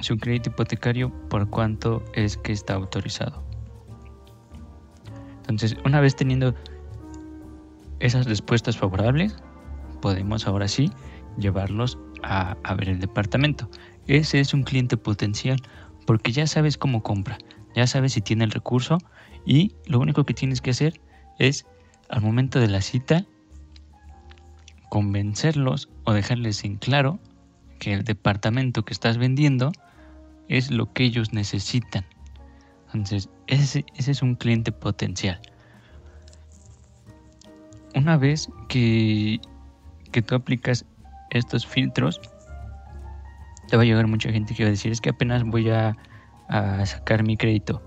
su 0.00 0.18
crédito 0.18 0.50
hipotecario 0.50 1.10
por 1.28 1.48
cuánto 1.48 2.02
es 2.14 2.36
que 2.36 2.52
está 2.52 2.74
autorizado. 2.74 3.45
Entonces, 5.48 5.76
una 5.84 6.00
vez 6.00 6.16
teniendo 6.16 6.54
esas 8.00 8.26
respuestas 8.26 8.76
favorables, 8.76 9.36
podemos 10.00 10.46
ahora 10.46 10.68
sí 10.68 10.90
llevarlos 11.38 11.98
a, 12.22 12.56
ver 12.76 12.88
el 12.88 13.00
departamento. 13.00 13.70
Ese 14.06 14.40
es 14.40 14.54
un 14.54 14.62
cliente 14.62 14.96
potencial 14.96 15.60
porque 16.06 16.32
ya 16.32 16.46
sabes 16.46 16.76
cómo 16.76 17.02
compra, 17.02 17.38
ya 17.74 17.86
sabes 17.86 18.12
si 18.12 18.20
tiene 18.20 18.44
el 18.44 18.50
recurso 18.50 18.98
y 19.44 19.72
lo 19.86 20.00
único 20.00 20.24
que 20.24 20.34
tienes 20.34 20.60
que 20.60 20.70
hacer 20.70 21.00
es 21.38 21.66
al 22.08 22.22
momento 22.22 22.60
de 22.60 22.68
la 22.68 22.80
cita 22.80 23.24
convencerlos 24.88 25.88
o 26.04 26.12
dejarles 26.12 26.64
en 26.64 26.76
claro 26.76 27.18
que 27.78 27.92
el 27.92 28.04
departamento 28.04 28.84
que 28.84 28.92
estás 28.92 29.18
vendiendo 29.18 29.72
es 30.48 30.70
lo 30.70 30.92
que 30.92 31.04
ellos 31.04 31.32
necesitan. 31.32 32.04
Entonces, 32.96 33.28
ese, 33.46 33.84
es 33.96 34.22
un 34.22 34.34
cliente 34.34 34.72
potencial. 34.72 35.40
Una 37.94 38.16
vez 38.16 38.48
que, 38.68 39.38
que 40.12 40.22
tú 40.22 40.34
aplicas 40.34 40.84
estos 41.30 41.66
filtros, 41.66 42.20
te 43.68 43.76
va 43.76 43.82
a 43.82 43.86
llegar 43.86 44.06
mucha 44.06 44.30
gente 44.30 44.54
que 44.54 44.64
va 44.64 44.68
a 44.68 44.70
decir, 44.70 44.92
es 44.92 45.00
que 45.00 45.10
apenas 45.10 45.44
voy 45.44 45.70
a, 45.70 45.96
a 46.48 46.86
sacar 46.86 47.22
mi 47.22 47.36
crédito. 47.36 47.82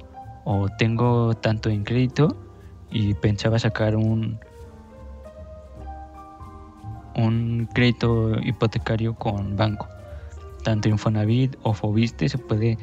O 0.45 0.67
tengo 0.77 1.33
tanto 1.33 1.69
en 1.69 1.83
crédito 1.83 2.37
y 2.91 3.13
pensaba 3.15 3.59
sacar 3.59 3.95
un, 3.95 4.39
un 7.15 7.67
crédito 7.73 8.39
hipotecario 8.41 9.15
con 9.15 9.55
banco. 9.55 9.87
Tanto 10.63 10.89
Infonavit 10.89 11.55
o 11.63 11.73
Fobiste 11.73 12.29
se 12.29 12.37
puede, 12.37 12.77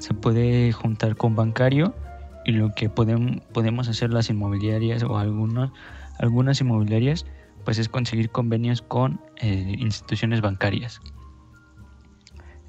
se 0.00 0.14
puede 0.14 0.72
juntar 0.72 1.14
con 1.14 1.36
bancario 1.36 1.94
y 2.46 2.52
lo 2.52 2.74
que 2.74 2.88
podemos, 2.88 3.42
podemos 3.52 3.86
hacer 3.86 4.10
las 4.12 4.30
inmobiliarias 4.30 5.02
o 5.02 5.18
algunos, 5.18 5.70
algunas 6.18 6.60
inmobiliarias 6.60 7.26
pues 7.66 7.78
es 7.78 7.90
conseguir 7.90 8.30
convenios 8.30 8.80
con 8.80 9.20
eh, 9.36 9.76
instituciones 9.78 10.40
bancarias. 10.40 11.02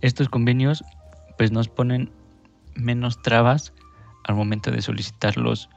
Estos 0.02 0.28
convenios 0.28 0.84
pues 1.38 1.54
nos 1.54 1.70
ponen 1.70 2.12
menos 2.76 3.22
trabas 3.22 3.74
al 4.26 4.36
momento 4.36 4.70
de 4.70 4.82
solicitar 4.82 5.38
los, 5.38 5.70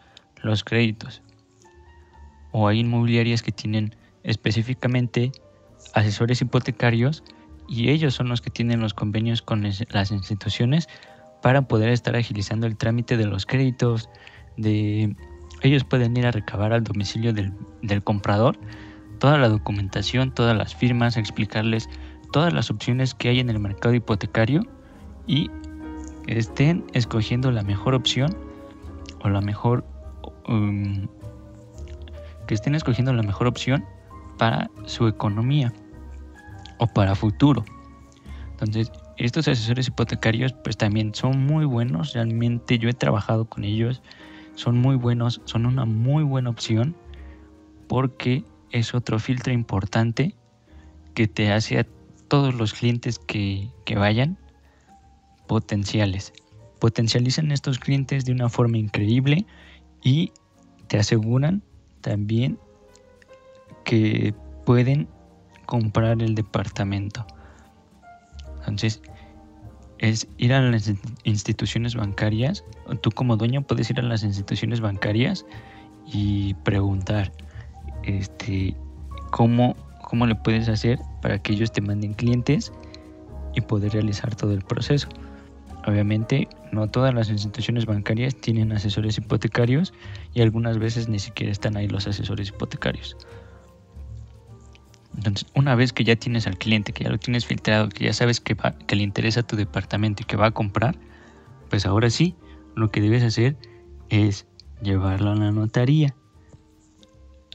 los 0.43 0.65
créditos. 0.65 1.23
O 2.51 2.67
hay 2.67 2.81
inmobiliarias 2.81 3.43
que 3.43 3.53
tienen 3.53 3.95
específicamente 4.25 5.31
asesores 5.95 6.43
hipotecarios 6.43 7.23
y 7.69 7.91
ellos 7.91 8.15
son 8.15 8.29
los 8.29 8.41
que 8.41 8.51
tienen 8.51 8.81
los 8.81 8.93
convenios 8.93 9.41
con 9.41 9.63
las 9.63 10.11
instituciones 10.11 10.89
para 11.45 11.69
poder 11.69 11.91
estar 11.91 12.17
agilizando 12.17 12.67
el 12.67 12.75
trámite 12.75 13.19
de 13.19 13.27
los 13.27 13.45
créditos, 13.45 14.09
de 14.57 15.15
ellos 15.61 15.85
pueden 15.85 16.17
ir 16.17 16.25
a 16.25 16.31
recabar 16.31 16.73
al 16.73 16.83
domicilio 16.83 17.35
del, 17.35 17.53
del 17.83 18.03
comprador 18.03 18.59
toda 19.19 19.37
la 19.37 19.51
documentación, 19.51 20.33
todas 20.33 20.57
las 20.57 20.75
firmas, 20.75 21.19
explicarles 21.19 21.91
todas 22.33 22.55
las 22.55 22.71
opciones 22.71 23.13
que 23.13 23.29
hay 23.29 23.41
en 23.41 23.51
el 23.51 23.59
mercado 23.59 23.95
hipotecario 23.95 24.63
y 25.27 25.51
estén 26.29 26.83
escogiendo 26.95 27.51
la 27.51 27.63
mejor 27.63 27.93
opción 27.93 28.35
o 29.23 29.29
la 29.29 29.43
mejor 29.43 29.85
um, 30.49 31.07
que 32.47 32.55
estén 32.55 32.75
escogiendo 32.75 33.13
la 33.13 33.23
mejor 33.23 33.49
opción 33.49 33.85
para 34.39 34.71
su 34.87 35.09
economía 35.09 35.75
o 36.79 36.87
para 36.87 37.15
futuro. 37.15 37.67
Entonces, 38.53 38.91
estos 39.17 39.49
asesores 39.49 39.89
hipotecarios 39.89 40.53
pues 40.53 40.77
también 40.77 41.15
son 41.15 41.45
muy 41.47 41.65
buenos, 41.65 42.13
realmente 42.15 42.79
yo 42.79 42.89
he 42.89 42.95
trabajado 42.95 43.45
con 43.45 43.65
ellos, 43.65 44.03
son 44.55 44.79
muy 44.79 44.97
buenos, 44.97 45.41
son 45.45 45.67
una 45.67 45.85
muy 45.85 46.25
buena 46.25 46.51
opción 46.51 46.97
porque 47.89 48.45
es 48.71 48.95
otro 48.95 49.19
filtro 49.19 49.53
importante 49.53 50.35
que 51.15 51.29
te 51.29 51.53
hace 51.53 51.79
a 51.79 51.87
todos 52.29 52.55
los 52.55 52.73
clientes 52.73 53.19
que, 53.19 53.69
que 53.85 53.97
vayan 53.97 54.37
potenciales. 55.47 56.33
Potencializan 56.81 57.53
estos 57.53 57.79
clientes 57.79 58.25
de 58.25 58.33
una 58.33 58.49
forma 58.49 58.79
increíble 58.79 59.47
y 60.03 60.33
te 60.89 60.99
aseguran 60.99 61.63
también 62.01 62.59
que 63.85 64.35
pueden 64.65 65.09
comprar 65.67 66.21
el 66.21 66.35
departamento. 66.35 67.27
Entonces, 68.65 69.03
es 69.99 70.27
ir 70.39 70.53
a 70.53 70.61
las 70.61 70.93
instituciones 71.23 71.95
bancarias, 71.95 72.65
tú 73.01 73.11
como 73.11 73.37
dueño 73.37 73.63
puedes 73.63 73.91
ir 73.91 74.01
a 74.01 74.03
las 74.03 74.23
instituciones 74.23 74.81
bancarias 74.81 75.47
y 76.07 76.55
preguntar 76.55 77.33
este 78.03 78.77
cómo, 79.31 79.77
cómo 80.03 80.27
le 80.27 80.35
puedes 80.35 80.69
hacer 80.69 80.99
para 81.23 81.39
que 81.39 81.53
ellos 81.53 81.73
te 81.73 81.81
manden 81.81 82.15
clientes 82.15 82.73
y 83.55 83.61
poder 83.61 83.93
realizar 83.93 84.35
todo 84.35 84.53
el 84.53 84.63
proceso. 84.63 85.09
Obviamente, 85.87 86.49
no 86.73 86.89
todas 86.89 87.15
las 87.15 87.29
instituciones 87.29 87.87
bancarias 87.87 88.35
tienen 88.37 88.73
asesores 88.73 89.19
hipotecarios 89.19 89.93
y 90.33 90.41
algunas 90.41 90.79
veces 90.79 91.09
ni 91.09 91.19
siquiera 91.19 91.53
están 91.53 91.77
ahí 91.77 91.89
los 91.89 92.07
asesores 92.07 92.49
hipotecarios. 92.49 93.17
Entonces, 95.17 95.47
una 95.55 95.75
vez 95.75 95.93
que 95.93 96.05
ya 96.05 96.17
tienes 96.17 96.47
al 96.47 96.59
cliente, 96.59 96.93
que 96.93 97.05
ya 97.05 97.11
lo 97.11 97.19
tienes 97.19 97.47
filtrado, 97.47 97.89
que 97.89 98.05
ya 98.05 98.13
sabes 98.13 98.41
que, 98.41 98.57
le 98.89 99.03
interesa 99.03 99.43
tu 99.43 99.57
departamento 99.57 100.23
y 100.23 100.27
que 100.27 100.37
va 100.37 100.47
a 100.47 100.51
comprar, 100.51 100.97
pues 101.71 101.87
ahora 101.87 102.11
sí, 102.11 102.35
lo 102.75 102.91
que 102.91 103.01
debes 103.01 103.23
hacer 103.23 103.57
es 104.09 104.47
llevarlo 104.83 105.31
a 105.31 105.37
la 105.37 105.53
notaría. 105.53 106.15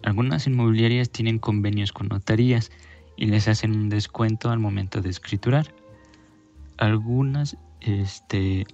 Algunas 0.03 0.47
inmobiliarias 0.47 1.09
tienen 1.09 1.39
convenios 1.39 1.91
con 1.91 2.07
notarías 2.07 2.71
y 3.17 3.25
les 3.25 3.47
hacen 3.49 3.73
un 3.73 3.89
descuento 3.89 4.49
al 4.49 4.59
momento 4.59 5.01
de 5.01 5.09
escriturar. 5.09 5.73
Algunas, 6.77 7.57
este, 7.81 8.65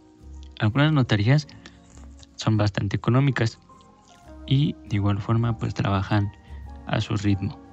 algunas 0.59 0.93
notarías 0.93 1.47
son 2.35 2.57
bastante 2.57 2.95
económicas 2.97 3.59
y 4.45 4.73
de 4.87 4.97
igual 4.97 5.19
forma 5.19 5.57
pues 5.57 5.73
trabajan 5.73 6.31
a 6.85 7.01
su 7.01 7.15
ritmo 7.15 7.64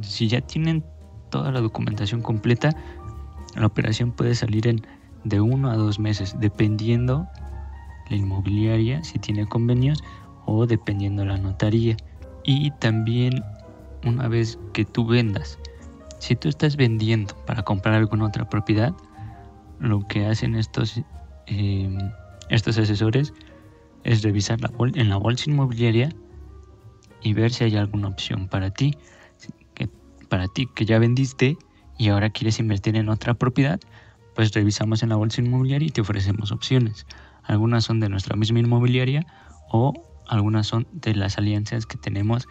si 0.00 0.28
ya 0.28 0.40
tienen 0.40 0.84
toda 1.30 1.50
la 1.50 1.60
documentación 1.60 2.22
completa, 2.22 2.70
la 3.56 3.66
operación 3.66 4.12
puede 4.12 4.34
salir 4.34 4.66
en 4.66 4.86
de 5.24 5.40
uno 5.40 5.70
a 5.70 5.76
dos 5.76 5.98
meses, 5.98 6.36
dependiendo 6.38 7.26
la 8.10 8.16
inmobiliaria, 8.16 9.02
si 9.04 9.18
tiene 9.18 9.46
convenios 9.46 10.02
o 10.46 10.66
dependiendo 10.66 11.24
la 11.24 11.38
notaría. 11.38 11.96
Y 12.44 12.70
también 12.72 13.42
una 14.04 14.28
vez 14.28 14.58
que 14.72 14.84
tú 14.84 15.06
vendas, 15.06 15.58
si 16.18 16.34
tú 16.36 16.48
estás 16.48 16.76
vendiendo 16.76 17.34
para 17.46 17.62
comprar 17.62 17.94
alguna 17.94 18.26
otra 18.26 18.48
propiedad, 18.48 18.92
lo 19.78 20.00
que 20.06 20.26
hacen 20.26 20.54
estos, 20.54 21.00
em, 21.46 21.98
estos 22.48 22.78
asesores 22.78 23.32
es 24.04 24.22
revisar 24.22 24.58
en 24.94 25.08
la 25.08 25.16
bolsa 25.16 25.50
inmobiliaria 25.50 26.10
y 27.22 27.34
ver 27.34 27.52
si 27.52 27.64
hay 27.64 27.76
alguna 27.76 28.08
opción 28.08 28.48
para 28.48 28.70
ti, 28.70 28.96
para 30.32 30.48
ti 30.48 30.64
que 30.64 30.86
ya 30.86 30.98
vendiste 30.98 31.58
y 31.98 32.08
ahora 32.08 32.30
quieres 32.30 32.58
invertir 32.58 32.96
en 32.96 33.10
otra 33.10 33.34
propiedad, 33.34 33.78
pues 34.34 34.50
revisamos 34.54 35.02
en 35.02 35.10
la 35.10 35.16
bolsa 35.16 35.42
inmobiliaria 35.42 35.88
y 35.88 35.90
te 35.90 36.00
ofrecemos 36.00 36.52
opciones. 36.52 37.06
Algunas 37.42 37.84
son 37.84 38.00
de 38.00 38.08
nuestra 38.08 38.34
misma 38.34 38.60
inmobiliaria 38.60 39.26
o 39.68 39.92
algunas 40.26 40.66
son 40.66 40.86
de 40.90 41.14
las 41.14 41.36
alianzas 41.36 41.84
que 41.84 41.98
tenemos 41.98 42.48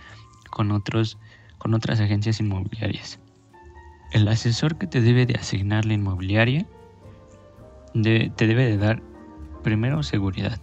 con, 0.52 0.72
otros, 0.72 1.18
con 1.58 1.74
otras 1.74 2.00
agencias 2.00 2.40
inmobiliarias. 2.40 3.20
El 4.12 4.28
asesor 4.28 4.78
que 4.78 4.86
te 4.86 5.02
debe 5.02 5.26
de 5.26 5.34
asignar 5.34 5.86
la 5.86 5.94
inmobiliaria 5.94 6.68
te 7.94 8.48
debe 8.48 8.66
de 8.66 8.78
dar 8.78 9.02
primero 9.64 10.04
seguridad. 10.04 10.62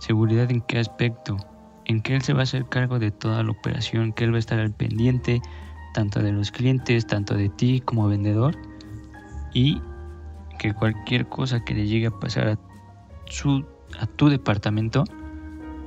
Seguridad 0.00 0.50
en 0.50 0.60
qué 0.60 0.80
aspecto, 0.80 1.38
en 1.86 2.00
que 2.00 2.14
él 2.14 2.22
se 2.22 2.32
va 2.32 2.40
a 2.40 2.42
hacer 2.44 2.66
cargo 2.68 2.98
de 2.98 3.10
toda 3.10 3.42
la 3.42 3.50
operación, 3.50 4.12
que 4.12 4.24
él 4.24 4.32
va 4.32 4.36
a 4.36 4.40
estar 4.40 4.58
al 4.58 4.72
pendiente 4.72 5.40
tanto 5.92 6.20
de 6.20 6.32
los 6.32 6.50
clientes, 6.50 7.06
tanto 7.06 7.34
de 7.34 7.48
ti 7.48 7.80
como 7.80 8.08
vendedor 8.08 8.56
y 9.52 9.80
que 10.58 10.72
cualquier 10.72 11.28
cosa 11.28 11.64
que 11.64 11.74
le 11.74 11.86
llegue 11.86 12.06
a 12.06 12.10
pasar 12.10 12.48
a, 12.48 12.58
su, 13.26 13.64
a 13.98 14.06
tu 14.06 14.28
departamento 14.28 15.04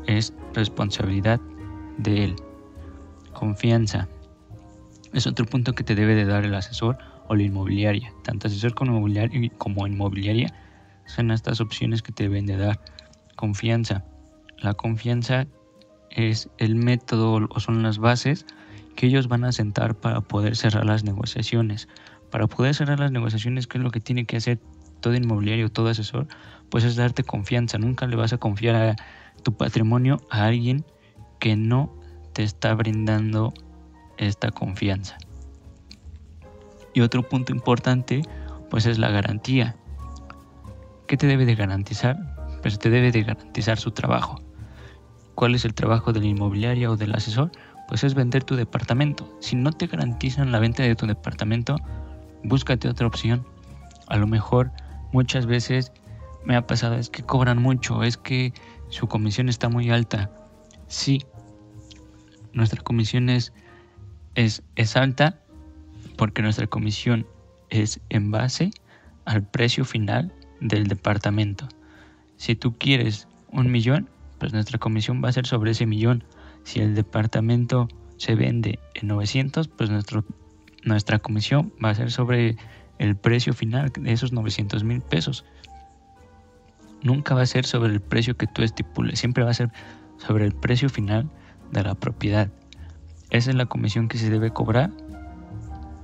es 0.05 0.33
responsabilidad 0.53 1.39
de 1.97 2.25
él. 2.25 2.35
Confianza. 3.33 4.07
Es 5.13 5.27
otro 5.27 5.45
punto 5.45 5.73
que 5.73 5.83
te 5.83 5.95
debe 5.95 6.13
de 6.13 6.25
dar 6.25 6.45
el 6.45 6.53
asesor 6.53 6.97
o 7.27 7.35
la 7.35 7.43
inmobiliaria. 7.43 8.13
Tanto 8.23 8.47
asesor 8.47 8.73
como 8.75 8.91
inmobiliaria, 8.91 9.49
como 9.57 9.87
inmobiliaria 9.87 10.53
son 11.05 11.31
estas 11.31 11.61
opciones 11.61 12.01
que 12.01 12.11
te 12.11 12.23
deben 12.23 12.45
de 12.45 12.57
dar. 12.57 12.79
Confianza. 13.35 14.03
La 14.57 14.73
confianza 14.73 15.47
es 16.15 16.49
el 16.57 16.75
método 16.75 17.47
o 17.49 17.59
son 17.59 17.83
las 17.83 17.99
bases 17.99 18.45
que 18.95 19.07
ellos 19.07 19.27
van 19.27 19.43
a 19.43 19.51
sentar 19.51 19.95
para 19.95 20.21
poder 20.21 20.55
cerrar 20.55 20.85
las 20.85 21.03
negociaciones. 21.03 21.87
Para 22.31 22.47
poder 22.47 22.73
cerrar 22.73 22.99
las 22.99 23.11
negociaciones, 23.11 23.67
¿qué 23.67 23.77
es 23.77 23.83
lo 23.83 23.91
que 23.91 23.99
tiene 23.99 24.25
que 24.25 24.37
hacer 24.37 24.59
todo 25.01 25.13
inmobiliario, 25.13 25.69
todo 25.69 25.89
asesor? 25.89 26.27
Pues 26.69 26.83
es 26.85 26.95
darte 26.95 27.23
confianza. 27.23 27.77
Nunca 27.77 28.07
le 28.07 28.15
vas 28.15 28.33
a 28.33 28.37
confiar 28.37 28.75
a 28.75 28.95
tu 29.43 29.55
patrimonio 29.55 30.21
a 30.29 30.45
alguien 30.45 30.85
que 31.39 31.55
no 31.55 31.93
te 32.33 32.43
está 32.43 32.73
brindando 32.73 33.53
esta 34.17 34.51
confianza. 34.51 35.17
Y 36.93 37.01
otro 37.01 37.23
punto 37.23 37.51
importante, 37.51 38.21
pues 38.69 38.85
es 38.85 38.97
la 38.97 39.09
garantía. 39.09 39.75
¿Qué 41.07 41.17
te 41.17 41.27
debe 41.27 41.45
de 41.45 41.55
garantizar? 41.55 42.17
Pues 42.61 42.79
te 42.79 42.89
debe 42.89 43.11
de 43.11 43.23
garantizar 43.23 43.77
su 43.77 43.91
trabajo. 43.91 44.44
¿Cuál 45.35 45.53
es 45.53 45.65
el 45.65 45.73
trabajo 45.73 46.13
del 46.13 46.25
inmobiliario 46.25 46.93
o 46.93 46.97
del 46.97 47.13
asesor? 47.13 47.51
Pues 47.89 48.03
es 48.03 48.15
vender 48.15 48.43
tu 48.43 48.55
departamento. 48.55 49.37
Si 49.41 49.55
no 49.55 49.71
te 49.73 49.87
garantizan 49.87 50.51
la 50.51 50.59
venta 50.59 50.83
de 50.83 50.95
tu 50.95 51.05
departamento, 51.05 51.75
búscate 52.43 52.87
otra 52.87 53.05
opción. 53.05 53.45
A 54.07 54.17
lo 54.17 54.27
mejor 54.27 54.71
muchas 55.11 55.45
veces 55.45 55.91
me 56.45 56.55
ha 56.55 56.65
pasado 56.65 56.95
es 56.95 57.09
que 57.09 57.23
cobran 57.23 57.61
mucho, 57.61 58.03
es 58.03 58.17
que 58.17 58.53
su 58.89 59.07
comisión 59.07 59.49
está 59.49 59.67
muy 59.67 59.89
alta. 59.89 60.31
Sí, 60.87 61.25
nuestra 62.53 62.81
comisión 62.81 63.29
es, 63.29 63.51
es 64.35 64.95
alta 64.95 65.41
porque 66.17 66.41
nuestra 66.41 66.67
comisión 66.67 67.27
es 67.69 67.99
en 68.09 68.31
base 68.31 68.71
al 69.25 69.43
precio 69.43 69.83
final 69.83 70.31
del 70.61 70.87
departamento. 70.87 71.67
Si 72.37 72.55
tú 72.55 72.77
quieres 72.77 73.27
un 73.51 73.71
millón, 73.71 74.09
pues 74.39 74.53
nuestra 74.53 74.77
comisión 74.77 75.21
va 75.23 75.29
a 75.29 75.33
ser 75.33 75.45
sobre 75.45 75.71
ese 75.71 75.85
millón. 75.85 76.23
Si 76.63 76.79
el 76.79 76.95
departamento 76.95 77.87
se 78.17 78.35
vende 78.35 78.79
en 78.93 79.07
900, 79.07 79.67
pues 79.67 79.89
nuestro, 79.89 80.23
nuestra 80.83 81.19
comisión 81.19 81.73
va 81.83 81.89
a 81.89 81.95
ser 81.95 82.11
sobre 82.11 82.57
el 82.97 83.15
precio 83.15 83.53
final 83.53 83.91
de 83.97 84.11
esos 84.11 84.31
900 84.31 84.83
mil 84.83 85.01
pesos. 85.01 85.45
Nunca 87.01 87.35
va 87.35 87.41
a 87.41 87.45
ser 87.45 87.65
sobre 87.65 87.91
el 87.93 88.01
precio 88.01 88.35
que 88.35 88.47
tú 88.47 88.63
estipules, 88.63 89.19
siempre 89.19 89.43
va 89.43 89.51
a 89.51 89.53
ser 89.53 89.71
sobre 90.17 90.45
el 90.45 90.53
precio 90.53 90.89
final 90.89 91.29
de 91.71 91.83
la 91.83 91.95
propiedad. 91.95 92.49
Esa 93.29 93.49
es 93.51 93.55
la 93.55 93.65
comisión 93.65 94.07
que 94.07 94.17
se 94.17 94.29
debe 94.29 94.51
cobrar 94.51 94.91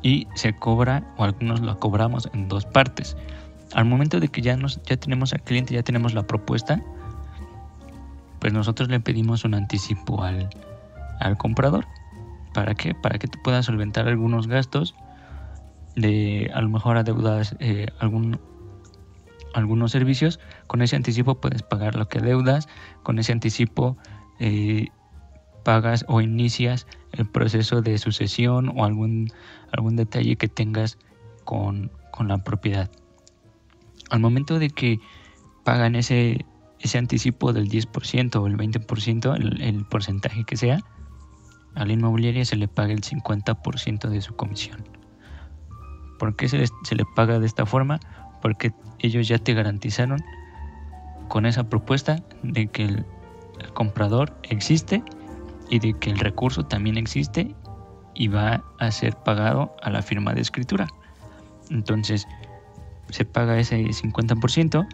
y 0.04 0.28
se 0.36 0.54
cobra 0.54 1.14
o 1.18 1.24
algunos 1.24 1.62
lo 1.62 1.78
cobramos 1.80 2.30
en 2.34 2.48
dos 2.48 2.66
partes. 2.66 3.16
Al 3.74 3.86
momento 3.86 4.20
de 4.20 4.28
que 4.28 4.42
ya, 4.42 4.58
nos, 4.58 4.82
ya 4.84 4.98
tenemos 4.98 5.34
al 5.34 5.42
cliente, 5.44 5.74
ya 5.74 5.84
tenemos 5.84 6.14
la 6.14 6.24
propuesta, 6.24 6.82
pues 8.42 8.52
nosotros 8.52 8.90
le 8.90 9.00
pedimos 9.00 9.46
un 9.46 9.54
anticipo 9.54 10.24
al, 10.24 10.50
al 11.22 11.38
comprador. 11.38 11.86
¿Para 12.54 12.76
qué? 12.76 12.94
Para 12.94 13.18
que 13.18 13.28
te 13.28 13.38
puedas 13.38 13.66
solventar 13.66 14.10
algunos 14.10 14.48
gastos 14.48 14.94
de 15.96 16.52
a 16.54 16.62
lo 16.62 16.70
mejor 16.70 16.98
adeudas 16.98 17.56
eh, 17.60 17.88
algún, 18.00 18.40
algunos 19.54 19.92
servicios. 19.92 20.40
Con 20.68 20.82
ese 20.82 20.96
anticipo 20.96 21.40
puedes 21.40 21.64
pagar 21.64 21.96
lo 21.96 22.08
que 22.08 22.20
deudas. 22.20 22.68
Con 23.04 23.20
ese 23.20 23.32
anticipo 23.32 23.96
eh, 24.40 24.88
pagas 25.64 26.06
o 26.08 26.22
inicias 26.22 26.88
el 27.12 27.28
proceso 27.28 27.82
de 27.82 27.98
sucesión 27.98 28.74
o 28.76 28.86
algún, 28.86 29.32
algún 29.72 29.96
detalle 29.96 30.36
que 30.36 30.48
tengas 30.48 30.98
con, 31.44 31.92
la 32.20 32.38
propiedad. 32.38 32.90
Al 34.10 34.20
momento 34.20 34.60
de 34.60 34.70
que 34.70 35.00
pagan 35.64 35.96
ese, 35.96 36.46
ese 36.82 36.98
anticipo 36.98 37.54
del 37.54 37.70
10% 37.70 38.36
o 38.36 38.48
el 38.48 38.58
20%, 38.58 39.36
el, 39.36 39.62
el 39.62 39.86
porcentaje 39.86 40.44
que 40.44 40.58
sea, 40.58 40.80
a 41.76 41.86
la 41.86 41.94
inmobiliaria 41.94 42.46
se 42.46 42.56
le 42.56 42.68
paga 42.68 42.94
el 42.94 43.02
50% 43.02 44.10
de 44.10 44.22
su 44.22 44.36
comisión. 44.36 44.84
¿Por 46.20 46.36
qué 46.36 46.48
se, 46.50 46.60
le 46.60 47.06
paga 47.16 47.40
de 47.40 47.48
esta 47.48 47.66
forma? 47.66 48.00
Porque 48.42 48.72
ellos 49.00 49.28
ya 49.28 49.40
te 49.40 49.54
garantizaron 49.54 50.20
con 51.30 51.46
esa 51.46 51.70
propuesta 51.70 52.24
de 52.44 52.68
que 52.68 52.86
el 52.86 53.06
comprador 53.74 54.38
existe 54.44 55.04
y 55.70 55.80
de 55.80 55.94
que 55.94 56.12
el 56.12 56.20
recurso 56.20 56.64
también 56.64 56.98
existe 56.98 57.56
y 58.14 58.28
va 58.28 58.64
a 58.80 58.92
ser 58.92 59.16
pagado 59.16 59.76
a 59.82 59.90
la 59.90 60.02
firma 60.02 60.34
de 60.34 60.42
escritura. 60.42 60.88
Entonces 61.70 62.28
se 63.10 63.26
paga 63.26 63.58
ese 63.58 63.82
50% 63.84 64.88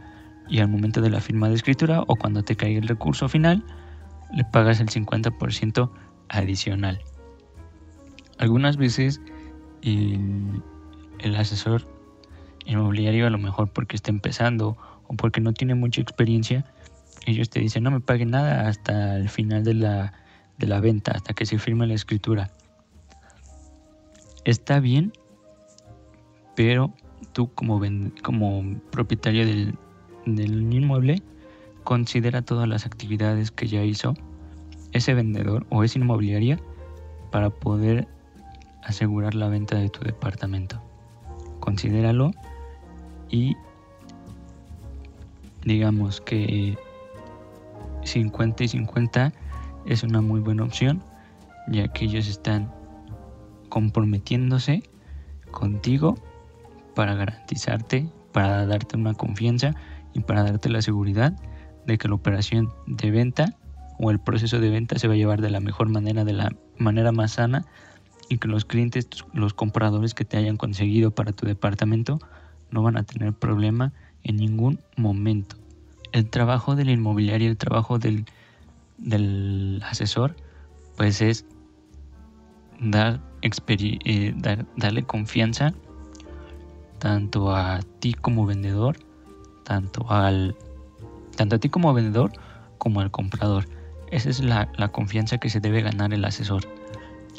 y 0.49 0.59
al 0.59 0.67
momento 0.67 1.01
de 1.01 1.09
la 1.09 1.21
firma 1.21 1.49
de 1.49 1.55
escritura 1.55 2.03
o 2.07 2.15
cuando 2.15 2.43
te 2.43 2.55
caiga 2.55 2.79
el 2.79 2.87
recurso 2.87 3.27
final 3.29 3.63
le 4.31 4.43
pagas 4.43 4.79
el 4.79 4.87
50% 4.89 5.89
adicional. 6.29 7.01
Algunas 8.37 8.77
veces 8.77 9.21
el, 9.81 10.61
el 11.19 11.35
asesor 11.35 11.87
inmobiliario 12.65 13.27
a 13.27 13.29
lo 13.29 13.37
mejor 13.37 13.69
porque 13.71 13.95
está 13.95 14.11
empezando 14.11 14.77
o 15.07 15.13
porque 15.15 15.41
no 15.41 15.53
tiene 15.53 15.75
mucha 15.75 16.01
experiencia, 16.01 16.65
ellos 17.25 17.49
te 17.49 17.59
dicen 17.59 17.83
no 17.83 17.91
me 17.91 18.01
paguen 18.01 18.31
nada 18.31 18.67
hasta 18.67 19.15
el 19.15 19.29
final 19.29 19.63
de 19.63 19.73
la 19.73 20.13
de 20.57 20.67
la 20.67 20.79
venta 20.79 21.11
hasta 21.13 21.33
que 21.33 21.45
se 21.45 21.59
firme 21.59 21.87
la 21.87 21.93
escritura. 21.93 22.51
Está 24.43 24.79
bien, 24.79 25.13
pero 26.55 26.93
tú 27.33 27.53
como, 27.53 27.81
como 28.23 28.79
propietario 28.91 29.45
del, 29.45 29.77
del 30.35 30.73
inmueble, 30.73 31.21
considera 31.83 32.41
todas 32.41 32.67
las 32.67 32.85
actividades 32.85 33.51
que 33.51 33.67
ya 33.67 33.83
hizo 33.83 34.13
ese 34.91 35.13
vendedor 35.13 35.65
o 35.69 35.83
esa 35.83 35.99
inmobiliaria 35.99 36.59
para 37.31 37.49
poder 37.49 38.07
asegurar 38.83 39.35
la 39.35 39.47
venta 39.47 39.77
de 39.77 39.89
tu 39.89 40.01
departamento. 40.01 40.81
Considéralo 41.59 42.31
y 43.29 43.55
digamos 45.63 46.21
que 46.21 46.77
50 48.03 48.63
y 48.63 48.67
50 48.67 49.33
es 49.85 50.03
una 50.03 50.21
muy 50.21 50.39
buena 50.39 50.63
opción, 50.63 51.03
ya 51.69 51.87
que 51.89 52.05
ellos 52.05 52.27
están 52.27 52.71
comprometiéndose 53.69 54.83
contigo 55.51 56.15
para 56.95 57.15
garantizarte, 57.15 58.09
para 58.31 58.65
darte 58.65 58.95
una 58.95 59.13
confianza 59.13 59.75
y 60.17 60.21
para 60.21 60.43
darte 60.43 60.69
la 60.69 60.81
seguridad 60.81 61.33
de 61.85 61.97
que 61.97 62.09
la 62.09 62.15
operación 62.15 62.69
de 62.87 63.11
venta 63.11 63.53
o 63.99 64.11
el 64.11 64.19
proceso 64.19 64.59
de 64.59 64.69
venta 64.69 64.99
se 64.99 65.07
va 65.07 65.13
a 65.13 65.17
llevar 65.17 65.41
de 65.41 65.49
la 65.49 65.61
mejor 65.61 65.89
manera, 65.89 66.25
de 66.25 66.33
la 66.33 66.51
manera 66.77 67.11
más 67.13 67.33
sana 67.33 67.65
y 68.27 68.39
que 68.39 68.49
los 68.49 68.65
clientes, 68.65 69.07
los 69.33 69.53
compradores 69.53 70.13
que 70.13 70.25
te 70.25 70.37
hayan 70.37 70.57
conseguido 70.57 71.11
para 71.11 71.31
tu 71.31 71.45
departamento 71.45 72.19
no 72.71 72.83
van 72.83 72.97
a 72.97 73.03
tener 73.03 73.31
problema 73.31 73.93
en 74.23 74.35
ningún 74.35 74.79
momento. 74.97 75.55
El 76.11 76.29
trabajo 76.29 76.75
del 76.75 76.89
inmobiliario, 76.89 77.49
el 77.49 77.57
trabajo 77.57 77.99
del 77.99 78.25
del 78.97 79.81
asesor 79.85 80.35
pues 80.95 81.21
es 81.21 81.45
dar, 82.79 83.21
eh, 83.43 84.33
dar, 84.35 84.65
darle 84.75 85.03
confianza 85.03 85.73
tanto 86.99 87.55
a 87.55 87.79
ti 87.99 88.13
como 88.13 88.47
vendedor, 88.47 88.97
tanto 89.67 90.09
al 90.09 90.55
tanto 91.35 91.57
a 91.57 91.59
ti 91.59 91.67
como 91.67 91.93
vendedor 91.93 92.31
como 92.77 93.01
al 93.01 93.11
comprador. 93.11 93.65
Esa 94.11 94.29
es 94.29 94.39
la, 94.39 94.71
la 94.77 94.87
confianza 94.87 95.39
que 95.39 95.49
se 95.49 95.59
debe 95.59 95.81
ganar 95.81 96.13
el 96.13 96.23
asesor 96.23 96.63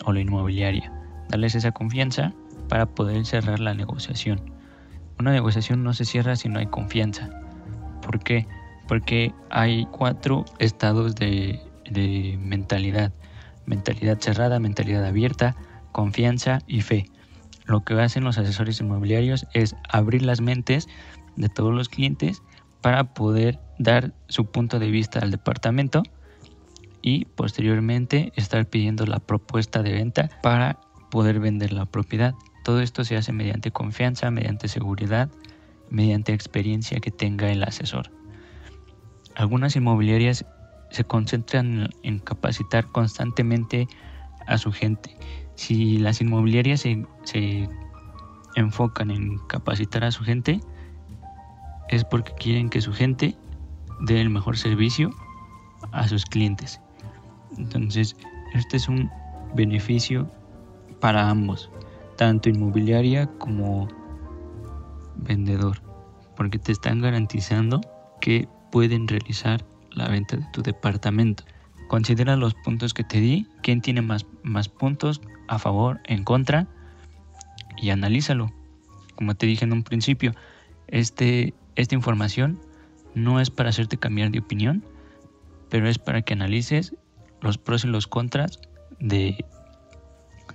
o 0.04 0.12
la 0.12 0.20
inmobiliaria. 0.20 0.92
Darles 1.30 1.54
esa 1.54 1.72
confianza 1.72 2.34
para 2.68 2.84
poder 2.84 3.24
cerrar 3.24 3.60
la 3.60 3.72
negociación. 3.72 4.52
Una 5.18 5.32
negociación 5.32 5.82
no 5.82 5.94
se 5.94 6.04
cierra 6.04 6.36
si 6.36 6.50
no 6.50 6.58
hay 6.58 6.66
confianza. 6.66 7.30
¿Por 8.02 8.20
qué? 8.20 8.46
Porque 8.86 9.32
hay 9.48 9.86
cuatro 9.86 10.44
estados 10.58 11.14
de, 11.14 11.60
de 11.90 12.38
mentalidad. 12.42 13.10
Mentalidad 13.64 14.18
cerrada, 14.20 14.60
mentalidad 14.60 15.04
abierta, 15.04 15.56
confianza 15.92 16.60
y 16.66 16.82
fe. 16.82 17.06
Lo 17.64 17.84
que 17.84 17.94
hacen 17.94 18.24
los 18.24 18.38
asesores 18.38 18.80
inmobiliarios 18.80 19.46
es 19.54 19.76
abrir 19.88 20.22
las 20.22 20.40
mentes 20.40 20.88
de 21.38 21.48
todos 21.48 21.74
los 21.74 21.88
clientes 21.88 22.42
para 22.80 23.14
poder 23.14 23.58
dar 23.78 24.12
su 24.28 24.46
punto 24.46 24.78
de 24.78 24.90
vista 24.90 25.20
al 25.20 25.30
departamento 25.30 26.02
y 27.00 27.24
posteriormente 27.26 28.32
estar 28.36 28.66
pidiendo 28.66 29.06
la 29.06 29.20
propuesta 29.20 29.82
de 29.82 29.92
venta 29.92 30.28
para 30.42 30.80
poder 31.10 31.40
vender 31.40 31.72
la 31.72 31.86
propiedad. 31.86 32.34
Todo 32.64 32.80
esto 32.80 33.04
se 33.04 33.16
hace 33.16 33.32
mediante 33.32 33.70
confianza, 33.70 34.30
mediante 34.30 34.68
seguridad, 34.68 35.30
mediante 35.90 36.32
experiencia 36.32 37.00
que 37.00 37.10
tenga 37.10 37.50
el 37.50 37.62
asesor. 37.62 38.10
Algunas 39.34 39.76
inmobiliarias 39.76 40.44
se 40.90 41.04
concentran 41.04 41.90
en 42.02 42.18
capacitar 42.18 42.88
constantemente 42.88 43.86
a 44.46 44.58
su 44.58 44.72
gente. 44.72 45.16
Si 45.54 45.98
las 45.98 46.20
inmobiliarias 46.20 46.80
se, 46.80 47.06
se 47.24 47.68
enfocan 48.56 49.10
en 49.10 49.38
capacitar 49.46 50.04
a 50.04 50.10
su 50.10 50.24
gente, 50.24 50.60
es 51.88 52.04
porque 52.04 52.32
quieren 52.34 52.70
que 52.70 52.80
su 52.80 52.92
gente 52.92 53.36
dé 54.00 54.20
el 54.20 54.30
mejor 54.30 54.56
servicio 54.56 55.10
a 55.92 56.06
sus 56.08 56.24
clientes. 56.24 56.80
Entonces, 57.56 58.16
este 58.54 58.76
es 58.76 58.88
un 58.88 59.10
beneficio 59.54 60.30
para 61.00 61.28
ambos, 61.28 61.70
tanto 62.16 62.48
inmobiliaria 62.48 63.26
como 63.38 63.88
vendedor, 65.16 65.80
porque 66.36 66.58
te 66.58 66.72
están 66.72 67.00
garantizando 67.00 67.80
que 68.20 68.48
pueden 68.70 69.08
realizar 69.08 69.64
la 69.92 70.08
venta 70.08 70.36
de 70.36 70.46
tu 70.52 70.62
departamento. 70.62 71.44
Considera 71.88 72.36
los 72.36 72.54
puntos 72.54 72.92
que 72.92 73.04
te 73.04 73.20
di, 73.20 73.46
quién 73.62 73.80
tiene 73.80 74.02
más, 74.02 74.26
más 74.42 74.68
puntos 74.68 75.22
a 75.48 75.58
favor, 75.58 76.00
en 76.04 76.24
contra, 76.24 76.66
y 77.80 77.90
analízalo. 77.90 78.52
Como 79.14 79.34
te 79.34 79.46
dije 79.46 79.64
en 79.64 79.72
un 79.72 79.82
principio, 79.82 80.34
este, 80.88 81.54
esta 81.78 81.94
información 81.94 82.58
no 83.14 83.40
es 83.40 83.50
para 83.50 83.70
hacerte 83.70 83.98
cambiar 83.98 84.32
de 84.32 84.40
opinión, 84.40 84.84
pero 85.70 85.88
es 85.88 85.98
para 85.98 86.22
que 86.22 86.34
analices 86.34 86.92
los 87.40 87.56
pros 87.56 87.84
y 87.84 87.86
los 87.86 88.08
contras 88.08 88.58
de, 88.98 89.44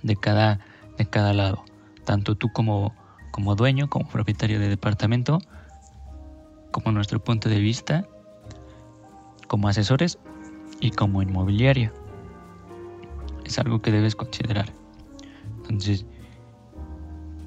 de, 0.02 0.16
cada, 0.16 0.60
de 0.98 1.06
cada 1.06 1.32
lado. 1.32 1.64
Tanto 2.04 2.34
tú 2.34 2.52
como, 2.52 2.94
como 3.30 3.54
dueño, 3.54 3.88
como 3.88 4.06
propietario 4.06 4.60
de 4.60 4.68
departamento, 4.68 5.38
como 6.70 6.92
nuestro 6.92 7.24
punto 7.24 7.48
de 7.48 7.58
vista, 7.58 8.06
como 9.48 9.68
asesores 9.68 10.18
y 10.78 10.90
como 10.90 11.22
inmobiliaria. 11.22 11.90
Es 13.46 13.58
algo 13.58 13.80
que 13.80 13.90
debes 13.90 14.14
considerar. 14.14 14.66
Entonces, 15.62 16.04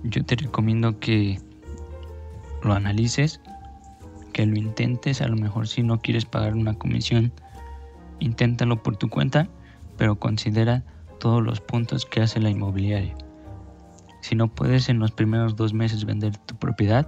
yo 0.03 0.25
te 0.25 0.36
recomiendo 0.36 0.99
que 0.99 1.39
lo 2.63 2.73
analices, 2.73 3.39
que 4.38 4.45
lo 4.45 4.55
intentes, 4.55 5.23
a 5.23 5.27
lo 5.27 5.35
mejor 5.35 5.67
si 5.67 5.81
no 5.81 5.99
quieres 5.99 6.25
pagar 6.25 6.53
una 6.53 6.75
comisión 6.75 7.33
Inténtalo 8.19 8.83
por 8.83 8.97
tu 8.97 9.09
cuenta, 9.09 9.49
pero 9.97 10.19
considera 10.19 10.83
todos 11.19 11.43
los 11.43 11.59
puntos 11.59 12.05
que 12.05 12.21
hace 12.21 12.39
la 12.39 12.51
inmobiliaria. 12.51 13.15
Si 14.21 14.35
no 14.35 14.47
puedes 14.47 14.89
en 14.89 14.99
los 14.99 15.11
primeros 15.11 15.55
dos 15.55 15.73
meses 15.73 16.05
vender 16.05 16.38
tu 16.38 16.55
propiedad, 16.55 17.07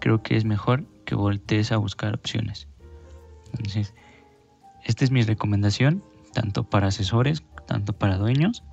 creo 0.00 0.22
que 0.22 0.36
es 0.36 0.44
mejor 0.44 0.84
que 1.04 1.14
voltees 1.14 1.70
a 1.70 1.76
buscar 1.76 2.14
opciones. 2.14 2.68
Entonces, 3.52 3.94
esta 4.84 5.04
es 5.04 5.10
mi 5.12 5.22
recomendación, 5.22 6.02
tanto 6.32 6.64
para 6.64 6.88
asesores, 6.88 7.44
tanto 7.66 7.92
para 7.92 8.16
dueños, 8.16 8.64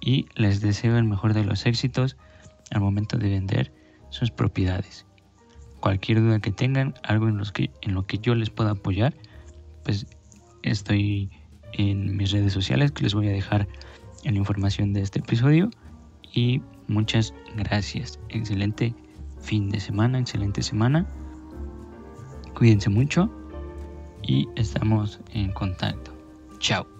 y 0.00 0.26
les 0.34 0.60
deseo 0.60 0.96
el 0.96 1.04
mejor 1.04 1.34
de 1.34 1.44
los 1.44 1.66
éxitos 1.66 2.16
al 2.70 2.80
momento 2.80 3.18
de 3.18 3.28
vender 3.28 3.72
sus 4.10 4.30
propiedades. 4.30 5.06
Cualquier 5.80 6.20
duda 6.20 6.40
que 6.40 6.50
tengan, 6.50 6.94
algo 7.02 7.28
en, 7.28 7.38
los 7.38 7.52
que, 7.52 7.70
en 7.82 7.94
lo 7.94 8.06
que 8.06 8.18
yo 8.18 8.34
les 8.34 8.50
pueda 8.50 8.72
apoyar, 8.72 9.14
pues 9.84 10.06
Estoy 10.62 11.30
en 11.72 12.16
mis 12.16 12.32
redes 12.32 12.52
sociales 12.52 12.92
que 12.92 13.02
les 13.02 13.14
voy 13.14 13.28
a 13.28 13.32
dejar 13.32 13.66
en 14.24 14.34
la 14.34 14.40
información 14.40 14.92
de 14.92 15.02
este 15.02 15.20
episodio. 15.20 15.70
Y 16.32 16.62
muchas 16.88 17.34
gracias. 17.56 18.18
Excelente 18.28 18.94
fin 19.40 19.70
de 19.70 19.80
semana, 19.80 20.18
excelente 20.18 20.62
semana. 20.62 21.06
Cuídense 22.54 22.90
mucho 22.90 23.30
y 24.22 24.48
estamos 24.56 25.20
en 25.32 25.52
contacto. 25.52 26.12
Chao. 26.58 26.99